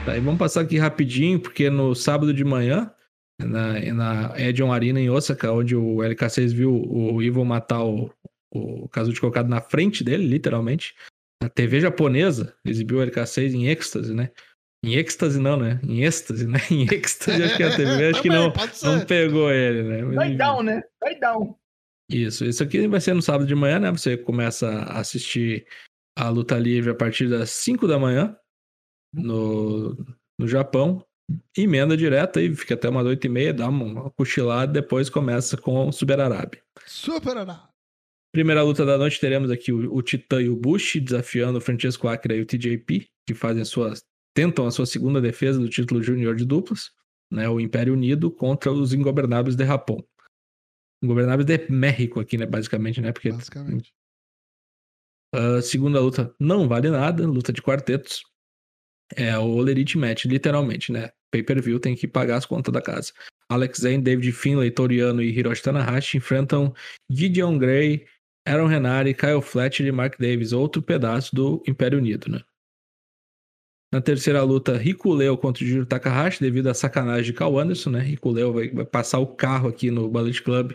[0.04, 2.90] Tá, e vamos passar aqui rapidinho, porque no sábado de manhã,
[3.38, 8.10] na, na Edion Arena em Osaka, onde o LK6 viu o Ivo matar o,
[8.50, 10.94] o Kazuchi colocado na frente dele, literalmente.
[11.42, 14.30] A TV japonesa exibiu o LK6 em êxtase, né?
[14.82, 15.78] Em êxtase não, né?
[15.82, 16.58] Em êxtase, né?
[16.70, 20.02] Em êxtase, acho que a TV acho que não, não pegou ele, né?
[20.02, 20.82] Mas, Vai down, né?
[20.98, 21.54] Vai down.
[22.10, 23.90] Isso, isso aqui vai ser no sábado de manhã, né?
[23.90, 25.66] Você começa a assistir
[26.16, 28.34] a luta livre a partir das 5 da manhã
[29.12, 29.96] no,
[30.38, 31.04] no Japão.
[31.56, 35.88] Emenda direta e fica até umas 8 e meia, dá uma cochilada, depois começa com
[35.88, 36.18] o Super.
[36.86, 37.36] Super.
[38.32, 42.08] Primeira luta da noite, teremos aqui o, o Titã e o Bush desafiando o Francesco
[42.08, 44.04] Akira e o TJP, que fazem suas.
[44.34, 46.90] tentam a sua segunda defesa do título júnior de duplas,
[47.32, 47.48] né?
[47.48, 50.04] O Império Unido contra os Ingobernáveis de Japão.
[51.02, 52.46] Ingobernáveis de México aqui, né?
[52.46, 53.12] Basicamente, né?
[53.12, 53.92] Porque Basicamente.
[55.34, 58.22] a segunda luta não vale nada, luta de quartetos.
[59.16, 61.10] É o Elite Match, literalmente, né?
[61.32, 63.12] Pay-per-view tem que pagar as contas da casa.
[63.48, 66.72] Alex Zane, David Finlay, Toriano e Hiroshi Tanahashi enfrentam
[67.10, 68.06] Gideon Gray,
[68.46, 72.40] Aaron Renari, Kyle Fletcher e Mark Davis, outro pedaço do Império Unido, né?
[73.92, 78.00] Na terceira luta, Rico Leo contra o Takahashi, devido à sacanagem de Cal Anderson, né?
[78.00, 80.74] Rico Leo vai, vai passar o carro aqui no Bullet Club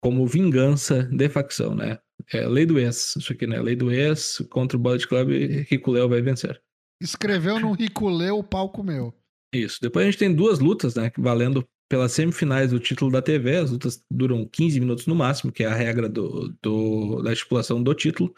[0.00, 1.98] como vingança de facção, né?
[2.32, 3.60] É lei do ex, isso aqui, né?
[3.60, 5.30] Lei do ex contra o Bullet Club,
[5.68, 6.62] Rico Leo vai vencer.
[7.00, 9.14] Escreveu no Riculê o palco meu.
[9.54, 9.78] Isso.
[9.80, 11.10] Depois a gente tem duas lutas, né?
[11.18, 13.56] Valendo pelas semifinais do título da TV.
[13.56, 17.82] As lutas duram 15 minutos no máximo, que é a regra do, do- da estipulação
[17.82, 18.34] do título.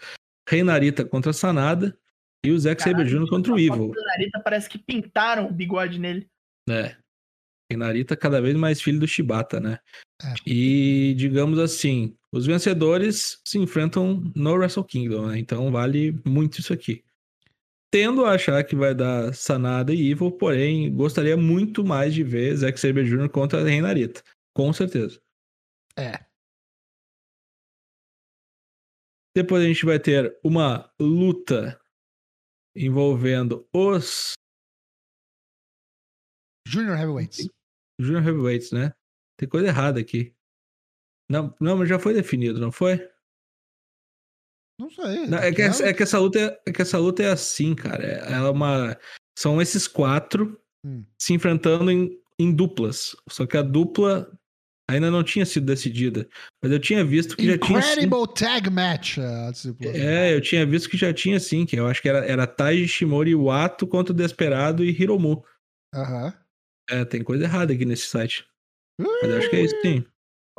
[0.49, 1.97] Reinarita contra Sanada
[2.45, 3.29] e o Zack Sabre Jr.
[3.29, 3.77] contra o A Evil.
[3.89, 6.29] foto do Narita parece que pintaram o bigode nele.
[6.69, 6.97] né?
[7.71, 9.79] Reinarita cada vez mais filho do Shibata, né?
[10.23, 10.35] É.
[10.47, 15.39] E, digamos assim, os vencedores se enfrentam no Wrestle Kingdom, né?
[15.39, 17.03] Então vale muito isso aqui.
[17.93, 22.57] Tendo a achar que vai dar Sanada e Evil, porém, gostaria muito mais de ver
[22.57, 23.29] Zack Sabre Jr.
[23.29, 24.23] contra a Reinarita.
[24.57, 25.21] Com certeza.
[25.95, 26.25] É.
[29.37, 31.79] Depois a gente vai ter uma luta
[32.75, 34.33] envolvendo os
[36.67, 37.47] Junior Heavyweights.
[38.01, 38.95] Junior Heavyweights, né?
[39.39, 40.35] Tem coisa errada aqui.
[41.29, 43.12] Não, não, mas já foi definido, não foi?
[44.79, 45.27] Não sei.
[45.27, 47.75] Não, é, que essa, é que essa luta é, é que essa luta é assim,
[47.75, 48.05] cara.
[48.05, 48.99] É- Ela é uma.
[49.39, 51.05] São esses quatro Hum.
[51.17, 53.15] se enfrentando em, em duplas.
[53.31, 54.29] Só que a dupla
[54.91, 56.29] ainda não tinha sido decidida.
[56.61, 57.81] Mas eu tinha visto que já tinha.
[57.81, 57.89] sim.
[57.91, 59.19] Incredible Tag Match.
[59.19, 59.97] a disciplina.
[59.97, 62.89] É, eu tinha visto que já tinha sim, que eu acho que era, era Taiji
[62.89, 65.45] Shimori Wato contra o Desperado e Hiromu.
[65.95, 66.35] Aham.
[66.91, 68.45] É, tem coisa errada aqui nesse site.
[69.01, 70.05] Mas eu acho que é isso sim.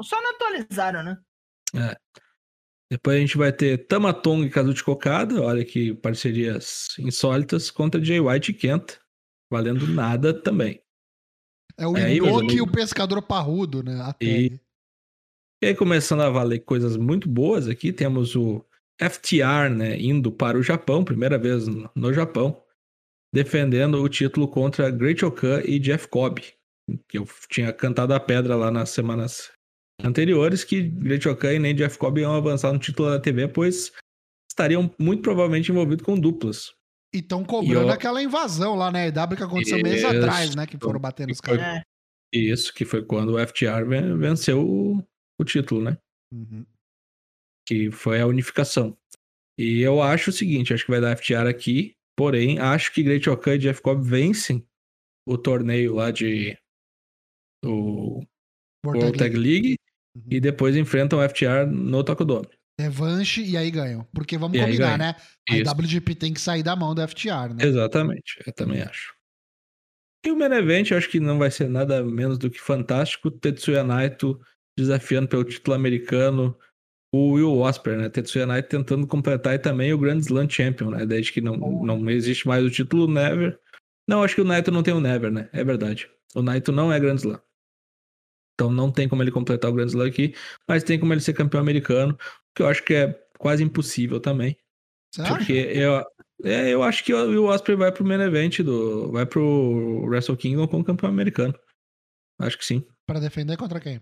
[0.01, 1.17] Só não atualizaram, né?
[2.91, 8.19] Depois a gente vai ter Tamatonga e Kazuchi Kokada, olha que parcerias insólitas, contra Jay
[8.19, 8.99] White e Kenta,
[9.51, 10.81] valendo nada também.
[11.77, 13.99] É o É Inoki e o pescador parrudo, né?
[14.01, 14.59] A E-.
[15.63, 18.63] E aí, começando a valer coisas muito boas aqui, temos o
[19.01, 22.61] FTR, né, indo para o Japão, primeira vez no- no Japão,
[23.33, 26.41] defendendo o título contra Great Okan e Jeff Cobb,
[27.07, 29.51] que eu tinha cantado a pedra lá nas semanas
[30.03, 33.91] anteriores, que Great Okan e nem Jeff Cobb iam avançar no título da TV, pois
[34.49, 36.73] estariam muito provavelmente envolvidos com duplas.
[37.13, 40.07] E estão cobrando E eu- aquela invasão lá na EW que aconteceu meses Isso.
[40.07, 40.65] atrás, né?
[40.67, 41.61] Que foram Que foi- caras.
[41.79, 41.83] É.
[42.35, 44.97] Isso, que foi quando o FTR ven- venceu o,
[45.39, 45.97] o título, né?
[46.33, 46.65] Uhum.
[47.67, 48.97] que foi a unificação.
[49.57, 53.27] E eu acho o seguinte, acho que vai dar FTR aqui, Porém, acho que Great
[53.27, 54.63] Okan e Jeff Cobb vencem
[55.27, 56.55] o torneio lá de.
[57.65, 58.21] O
[58.85, 59.75] World World Tag League
[60.15, 60.23] Uhum.
[60.29, 62.47] e depois enfrentam o FTR no Tokudome.
[62.79, 64.07] Revanche e aí ganham.
[64.13, 65.15] Porque vamos E combinar, né?
[65.49, 65.71] A.
[65.71, 67.65] WGP tem que sair da mão do FTR, né?
[67.65, 69.13] Exatamente, eu também acho.
[70.25, 73.29] E o main event, eu acho que não vai ser nada menos do que fantástico.
[73.29, 74.39] Tetsuya Naito
[74.77, 76.57] desafiando pelo título americano
[77.13, 78.09] o Will Ospreay, né?
[78.09, 81.05] Tetsuya Naito tentando completar e também o Grand Slam Champion, né?
[81.05, 83.59] Desde que não, não existe mais o título Never.
[84.07, 85.49] Não, acho que o Naito não tem o Never, né?
[85.53, 86.09] É verdade.
[86.33, 87.39] O Naito não é Grand Slam.
[88.53, 90.33] Então não tem como ele completar o Grand Slam aqui,
[90.67, 92.17] mas tem como ele ser campeão americano,
[92.55, 94.55] que eu acho que é quase impossível também.
[95.13, 95.35] Você acha?
[95.35, 96.05] Porque eu,
[96.43, 99.11] é, eu acho que o Will Ospreay vai pro main event do.
[99.11, 101.53] Vai pro Wrestle Kingdom como campeão americano.
[102.39, 102.85] Acho que sim.
[103.07, 104.01] Pra defender contra quem?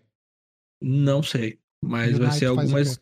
[0.81, 1.59] Não sei.
[1.83, 3.01] Mas E o vai ser o algumas.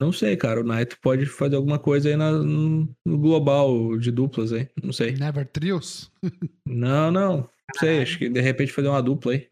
[0.00, 0.60] Não sei, cara.
[0.60, 4.68] O Naito pode fazer alguma coisa aí na- no no global de duplas aí.
[4.82, 5.12] Não sei.
[5.12, 6.10] Never Trios?
[6.66, 7.36] Não, não.
[7.38, 7.48] Não
[7.78, 8.02] sei.
[8.02, 9.48] Acho que de repente fazer uma dupla aí.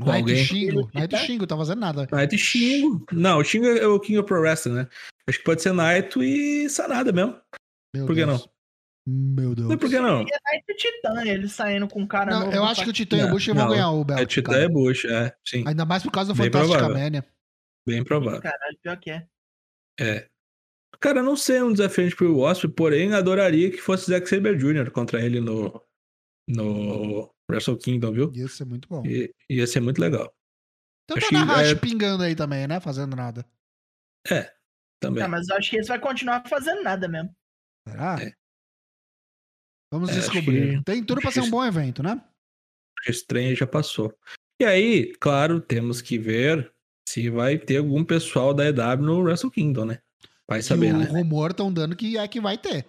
[0.00, 0.44] Com Naito alguém.
[0.44, 0.90] Shingo.
[0.94, 2.08] Naito Shingo, tá fazendo nada.
[2.10, 3.04] Naito e Shingo.
[3.12, 4.88] Não, o Shingo é o King of Pro Wrestling, né?
[5.28, 7.38] Acho que pode ser Naito e Sanada mesmo.
[7.94, 8.40] Meu Por que Deus.
[9.06, 9.68] Não Meu Deus.
[9.68, 10.22] sei por que não.
[10.22, 12.56] E é Night Titã, ele saindo com um cara Não, novo.
[12.56, 12.92] eu acho que o.
[12.92, 13.68] Titã e o Não, Bush vão não.
[13.68, 14.20] ganhar o Belt.
[14.20, 15.34] É Titã e Bush, é.
[15.46, 15.64] Sim.
[15.66, 16.98] Ainda mais por causa do Bem Fantastic provável.
[17.02, 17.26] Mania.
[17.86, 18.40] Bem provável.
[18.40, 19.26] Caralho, pior que é.
[20.00, 20.28] É.
[21.00, 24.90] Cara, eu não sei um desafiante pro Wasp, porém adoraria que fosse Zack Saber Jr.
[24.92, 25.82] contra ele no,
[26.48, 28.32] no Wrestle Kingdom, viu?
[28.34, 29.04] Ia ser muito bom.
[29.06, 30.34] I- ia ser muito legal.
[31.04, 32.80] Então acho tá na que, Hash é- pingando aí também, né?
[32.80, 33.44] Fazendo nada.
[35.00, 35.22] Também.
[35.22, 37.34] Ah, mas eu acho que esse vai continuar fazendo nada mesmo.
[37.88, 38.22] Será?
[38.22, 38.32] É.
[39.92, 40.78] Vamos É, descobrir.
[40.78, 42.22] que- Tem tudo pra acho ser um bom evento, né?
[43.34, 44.16] Aí já passou.
[44.60, 46.72] E aí, claro, temos que ver
[47.08, 50.00] se vai ter algum pessoal da EW no Wrestle Kingdom, né?
[50.48, 51.04] Vai E saber, o né?
[51.06, 52.88] rumor estão dando que é que vai ter.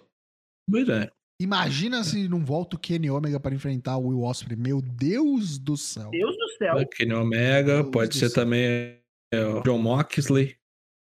[0.70, 1.10] Pois é.
[1.40, 4.56] Imagina se não volta o Kenny Omega para enfrentar o Will Ospreay.
[4.56, 6.10] Meu Deus do céu.
[6.10, 6.88] Deus do céu.
[6.88, 8.44] Kenny Omega, Deus pode ser céu.
[8.44, 9.00] também
[9.32, 10.56] é, o John Moxley,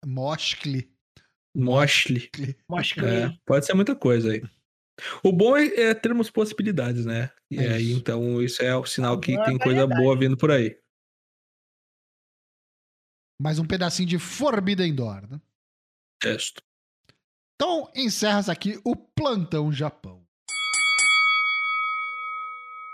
[0.06, 0.92] Moshkli.
[1.56, 2.32] Moxley.
[2.68, 4.42] Mostra É, pode ser muita coisa aí.
[5.24, 7.32] O bom é, é termos possibilidades, né?
[7.50, 10.02] E É aí, então, isso é o sinal que tem coisa variedade.
[10.02, 10.80] boa vindo por aí.
[13.42, 15.42] Mais um pedacinho de Forbidden Door, né?
[16.20, 16.62] Testo.
[17.56, 20.23] Então, encerra-se aqui o Plantão Japão.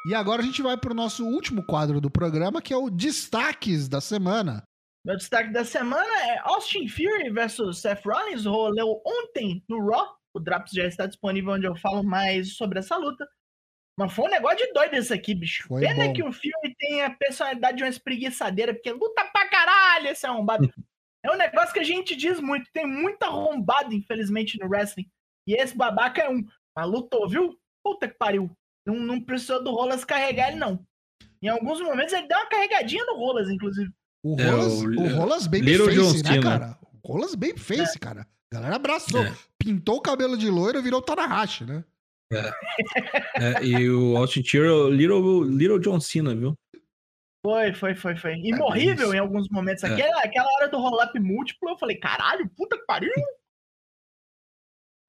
[0.06, 3.90] E agora a gente vai pro nosso último quadro do programa, que é o Destaques
[3.90, 4.64] da Semana.
[5.06, 8.46] Meu destaque da semana é Austin Fury versus Seth Rollins.
[8.46, 10.16] Rolou ontem no Raw.
[10.34, 13.28] O Drops já está disponível onde eu falo mais sobre essa luta.
[13.98, 15.68] Mas foi um negócio de doido esse aqui, bicho.
[15.68, 16.14] Foi Pena bom.
[16.14, 20.70] que o Fury tem a personalidade de uma espreguiçadeira, porque luta pra caralho esse arrombado.
[21.26, 22.70] é um negócio que a gente diz muito.
[22.72, 25.10] Tem muito arrombado, infelizmente, no wrestling.
[25.48, 26.46] E esse babaca é um.
[26.76, 27.58] Mas lutou, viu?
[27.84, 28.52] Puta que pariu.
[28.86, 30.84] Não, não precisou do Rolas carregar ele, não.
[31.42, 33.90] Em alguns momentos ele deu uma carregadinha no Rolas, inclusive.
[34.24, 36.78] O É, Rolas, o o Li- Rolas Babyface, né, cara?
[37.04, 38.28] O Rolas Babyface, cara.
[38.52, 39.24] A galera abraçou.
[39.24, 39.34] É.
[39.58, 41.84] Pintou o cabelo de loiro e virou Tanahashi, né?
[43.36, 46.54] É, e o Austin Theory é o Little, Little John Cena, viu?
[47.46, 48.34] Foi, foi, foi, foi.
[48.34, 49.16] É, Imorrível isso.
[49.16, 49.84] em alguns momentos.
[49.84, 49.94] É.
[49.94, 53.12] Aquela, aquela hora do roll-up múltiplo, eu falei, caralho, puta que pariu.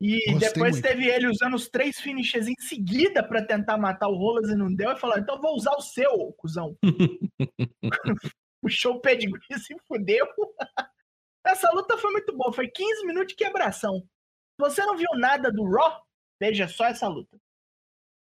[0.00, 0.82] E Gostei depois muito.
[0.88, 4.74] teve ele usando os três finishes em seguida pra tentar matar o Rolas e não
[4.74, 4.90] deu.
[4.92, 6.74] E falou, então vou usar o seu, cuzão.
[8.62, 10.26] Puxou o pedigree e se fudeu.
[11.46, 12.52] Essa luta foi muito boa.
[12.52, 14.00] Foi 15 minutos de quebração.
[14.00, 16.02] Se você não viu nada do Raw,
[16.40, 17.38] veja só essa luta.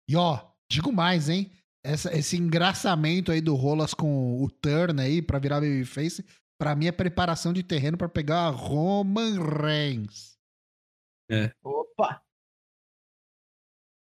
[0.09, 1.51] E ó, digo mais, hein?
[1.83, 6.23] Essa- esse engraçamento aí do Rolas com o turn aí pra virar Babyface,
[6.59, 10.36] pra mim é preparação de terreno pra pegar Roman Reigns.
[11.63, 12.23] Opa!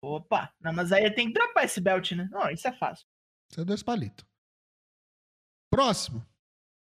[0.02, 0.54] Opa!
[0.62, 2.28] Não, mas aí tem que dropar esse belt, né?
[2.32, 3.06] Não, isso é fácil.
[3.52, 4.26] Isso é dois palitos.
[5.72, 6.26] Próximo.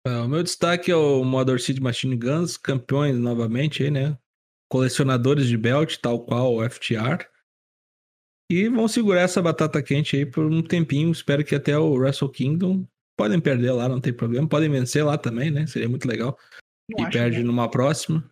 [0.06, 4.18] É, o meu destaque é o Motor City Machine Guns, campeões novamente aí, né?
[4.70, 7.26] Colecionadores de belt, tal qual o FTR.
[8.50, 11.10] E vão segurar essa batata quente aí por um tempinho.
[11.10, 12.86] Espero que até o Wrestle Kingdom.
[13.16, 14.46] Podem perder lá, não tem problema.
[14.46, 15.66] Podem vencer lá também, né?
[15.66, 16.38] Seria muito legal.
[16.90, 17.46] Não e perde bom.
[17.46, 18.28] numa próxima.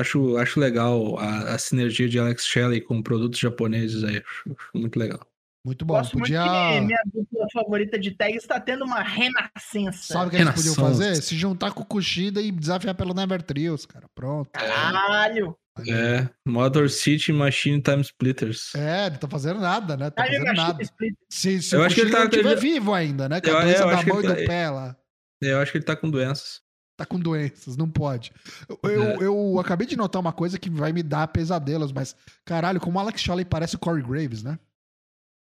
[0.00, 4.18] Acho, acho legal a, a sinergia de Alex Shelley com produtos japoneses aí.
[4.18, 5.20] Acho, acho muito legal.
[5.64, 5.94] Muito bom.
[5.94, 6.44] Gosto Podia.
[6.44, 10.12] muito que minha dupla favorita de tag está tendo uma renascença.
[10.12, 11.16] Sabe o que eles podiam fazer?
[11.20, 14.06] Se juntar com o Kushida e desafiar pelo Never Trios, cara.
[14.14, 14.48] Pronto.
[14.52, 15.56] Caralho!
[15.88, 18.74] É, Motor City Machine Time Splitters.
[18.76, 20.08] É, não tá fazendo nada, né?
[20.10, 20.78] Tá fazendo nada.
[21.28, 23.40] Se, se Eu o acho que ele tá- estiver ele- vivo ainda, né?
[23.40, 24.96] Com Eu- a é, doença eu da mão e ele do tá- pé lá.
[25.42, 26.60] Eu acho que ele tá com doenças.
[26.96, 28.32] Tá com doenças, não pode.
[28.68, 29.16] Eu, eu, É.
[29.24, 33.00] eu acabei de notar uma coisa que vai me dar pesadelos, mas caralho, como o
[33.00, 34.58] Alex Shelley parece o Corey Graves, né?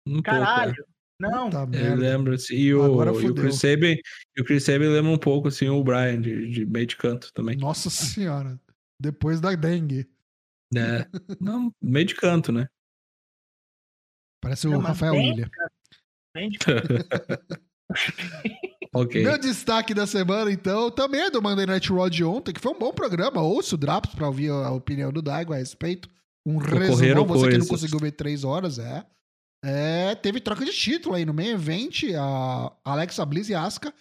[0.08, 0.76] Um Caralho.
[0.76, 0.90] pouco.
[1.20, 1.64] Não, Tá é.
[1.64, 1.96] Ele merda.
[2.02, 3.34] lembra, assim, e o, Agora e o.
[3.36, 3.98] Chris Sabin,
[4.40, 7.58] o Chris Sabin lembra um pouco, assim, o Brian, de, de meio de canto também.
[7.58, 8.60] Nossa senhora.
[9.00, 10.08] Depois da dengue.
[10.76, 11.08] É,
[11.40, 12.68] não, meio de canto, né?
[14.42, 15.50] Parece o Não, mas Rafael William.
[17.90, 19.22] bem de- Ok.
[19.24, 22.72] Meu destaque da semana, então, também é do Monday Night Raw de ontem, que foi
[22.72, 23.42] um bom programa.
[23.42, 26.10] Ouço o Drops pra ouvir a opinião do Daigo a respeito.
[26.46, 27.68] Um resumão, Ocorreram você que não coisas.
[27.70, 29.06] conseguiu ver três horas, é.
[29.64, 32.06] É, teve troca de título aí no meio evento.
[32.18, 33.94] A Alexa Bliss e Asuka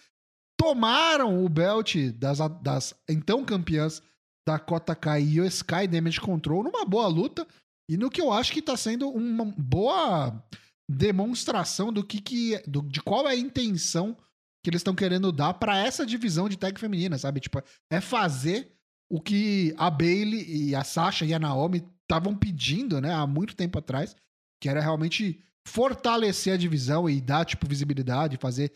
[0.59, 4.01] tomaram o belt das, das então campeãs
[4.47, 7.45] Dakota Kai e o Sky Damage Control numa boa luta.
[7.89, 10.41] E no que eu acho que tá sendo uma boa
[10.89, 14.15] demonstração do que, que do- de qual é a intenção
[14.63, 17.39] que eles estão querendo dar pra essa divisão de tag feminina, sabe?
[17.39, 17.61] Tipo,
[17.91, 18.73] é fazer
[19.09, 23.55] o que a Bailey e a Sasha e a Naomi estavam pedindo, né, há muito
[23.55, 24.15] tempo atrás,
[24.61, 28.71] que era realmente fortalecer a divisão e dar, tipo, visibilidade, fazer.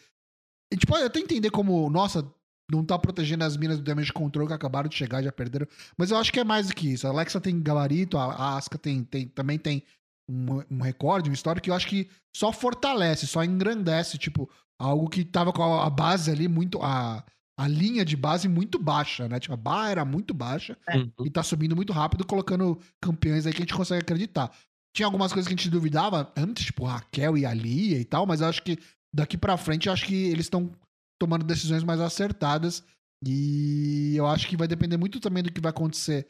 [0.71, 2.29] A gente pode até entender como, nossa,
[2.71, 5.67] não tá protegendo as minas do Damage Control que acabaram de chegar, já perderam.
[5.97, 7.05] Mas eu acho que é mais do que isso.
[7.07, 9.83] A Alexa tem gabarito, a Asuka tem, tem, também tem
[10.31, 15.09] um, um recorde, uma história que eu acho que só fortalece, só engrandece, tipo, algo
[15.09, 16.81] que tava com a, base ali muito.
[16.81, 17.23] A,
[17.59, 19.39] a linha de base muito baixa, né?
[19.39, 21.11] Tipo, a barra era muito baixa Uhum.
[21.25, 24.51] e tá subindo muito rápido, colocando campeões aí que a gente consegue acreditar.
[24.95, 28.25] Tinha algumas coisas que a gente duvidava antes, tipo Raquel e a Lia e tal,
[28.25, 28.79] mas eu acho que
[29.13, 30.71] daqui pra frente, eu acho que eles estão
[31.19, 32.83] tomando decisões mais acertadas
[33.23, 36.27] e eu acho que vai depender muito também do que vai acontecer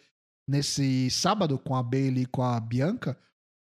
[0.49, 3.17] nesse sábado com a Bailey e com a Bianca,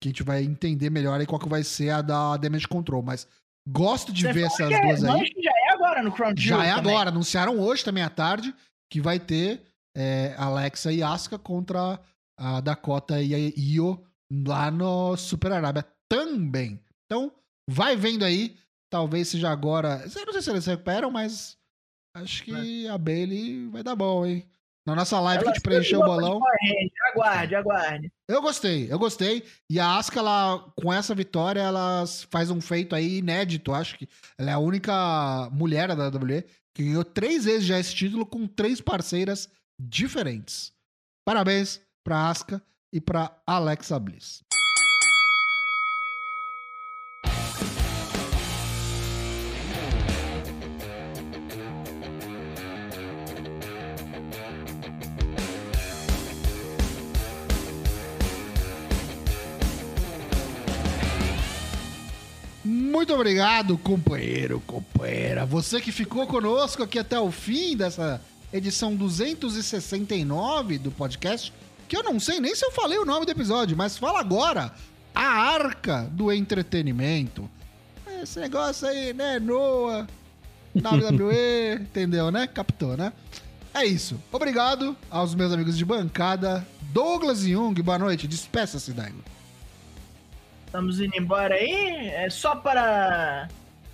[0.02, 3.04] que a gente vai entender melhor aí qual que vai ser a da Damage Control,
[3.04, 3.28] mas
[3.70, 5.22] gosto de Você ver essas é- duas aí.
[5.22, 6.92] acho que já é agora no Crown Já é também.
[6.92, 7.10] agora.
[7.12, 8.54] Anunciaram hoje também à tarde
[8.92, 9.62] que vai ter
[9.96, 12.00] é, Alexa e Asuka contra
[12.40, 16.80] a Dakota e a Io lá no Super Arábia também.
[17.06, 17.32] Então,
[17.70, 18.56] vai vendo aí.
[18.90, 20.02] Talvez seja agora.
[20.16, 21.58] Eu não sei se eles recuperam, mas
[22.16, 24.46] acho que a Bailey vai dar bom, hein?
[24.86, 26.04] Na nossa live que a Ela gente preencheu o
[26.40, 26.92] Ranger.
[27.14, 28.12] Aguarde, aguarde.
[28.28, 29.44] Eu gostei, eu gostei.
[29.70, 34.10] E a Asuka, ela, com essa vitória, ela faz um feito aí inédito, acho que.
[34.38, 38.48] Ela é a única mulher da WWE que ganhou três vezes já esse título com
[38.48, 40.74] três parceiras diferentes.
[41.26, 42.62] Parabéns pra Asuka
[42.92, 44.44] e pra Alexa Bliss.
[63.02, 65.44] Muito obrigado, companheiro, companheira.
[65.44, 68.22] Você que ficou conosco aqui até o fim dessa
[68.54, 71.52] edição 269 do podcast,
[71.88, 74.72] que eu não sei nem se eu falei o nome do episódio, mas fala agora.
[75.16, 77.50] A Arca do Entretenimento.
[78.22, 80.08] Esse negócio aí, né, Noah,
[80.76, 82.46] WWE, entendeu, né?
[82.46, 83.12] Captou, né?
[83.74, 84.22] É isso.
[84.32, 86.64] Obrigado aos meus amigos de bancada.
[86.94, 88.28] Douglas Jung, boa noite.
[88.28, 89.24] Despeça-se, Daigo.
[90.72, 92.08] Estamos indo embora aí.
[92.12, 93.50] É só para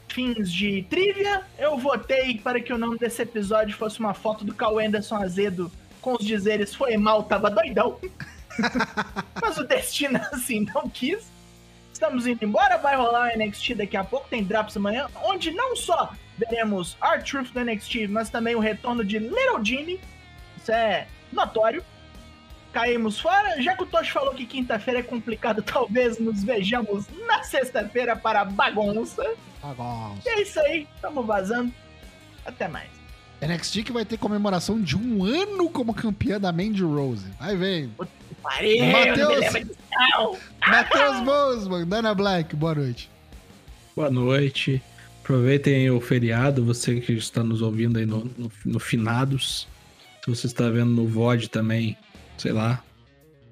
[0.09, 1.41] fins de trivia.
[1.57, 5.71] Eu votei para que o nome desse episódio fosse uma foto do Cal Anderson Azedo
[5.99, 7.99] com os dizeres foi mal, tava doidão.
[9.41, 11.25] Mas o destino assim não quis.
[11.91, 15.75] Estamos indo embora, vai rolar o NXT daqui a pouco, tem Drops amanhã, onde não
[15.75, 19.99] só veremos Our Truth do NXT, mas também o retorno de Little Jimmy.
[20.55, 21.83] Isso é notório.
[22.77, 23.59] Caímos fora.
[23.59, 28.45] Já que o Tosh falou que quinta-feira é complicado, talvez nos vejamos na sexta-feira para
[28.45, 29.23] bagunça.
[29.63, 30.13] Agora.
[30.23, 31.73] E é isso aí, tamo vazando.
[32.45, 32.87] Até mais.
[33.41, 37.25] NXT que vai ter comemoração de um ano como campeã da Mandy Rose.
[38.43, 39.75] Vai disso,
[40.13, 40.37] não.
[40.67, 43.09] Matheus Bosman, Dana Black, boa noite.
[43.95, 44.83] Boa noite.
[45.23, 49.67] Aproveitem o feriado, você que está nos ouvindo aí no, no, no Finados.
[50.23, 51.97] Se você está vendo no VOD também,
[52.37, 52.83] sei lá.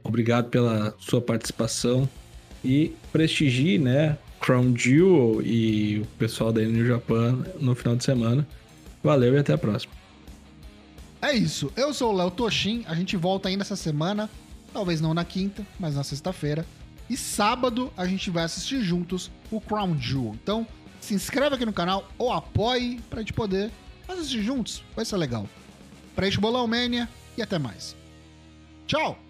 [0.03, 2.07] Obrigado pela sua participação.
[2.63, 4.17] E prestigie, né?
[4.39, 8.47] Crown Jewel e o pessoal da New Japan no final de semana.
[9.03, 9.93] Valeu e até a próxima.
[11.21, 11.71] É isso.
[11.75, 12.83] Eu sou o Léo Toshin.
[12.87, 14.29] A gente volta ainda essa semana.
[14.71, 16.65] Talvez não na quinta, mas na sexta-feira.
[17.09, 20.35] E sábado a gente vai assistir juntos o Crown Jewel.
[20.41, 20.67] Então,
[20.99, 23.71] se inscreve aqui no canal ou apoie pra gente poder
[24.07, 24.83] assistir juntos.
[24.95, 25.47] Vai ser legal.
[26.15, 27.95] Preenche o Bolão Mania e até mais.
[28.87, 29.24] Ciao!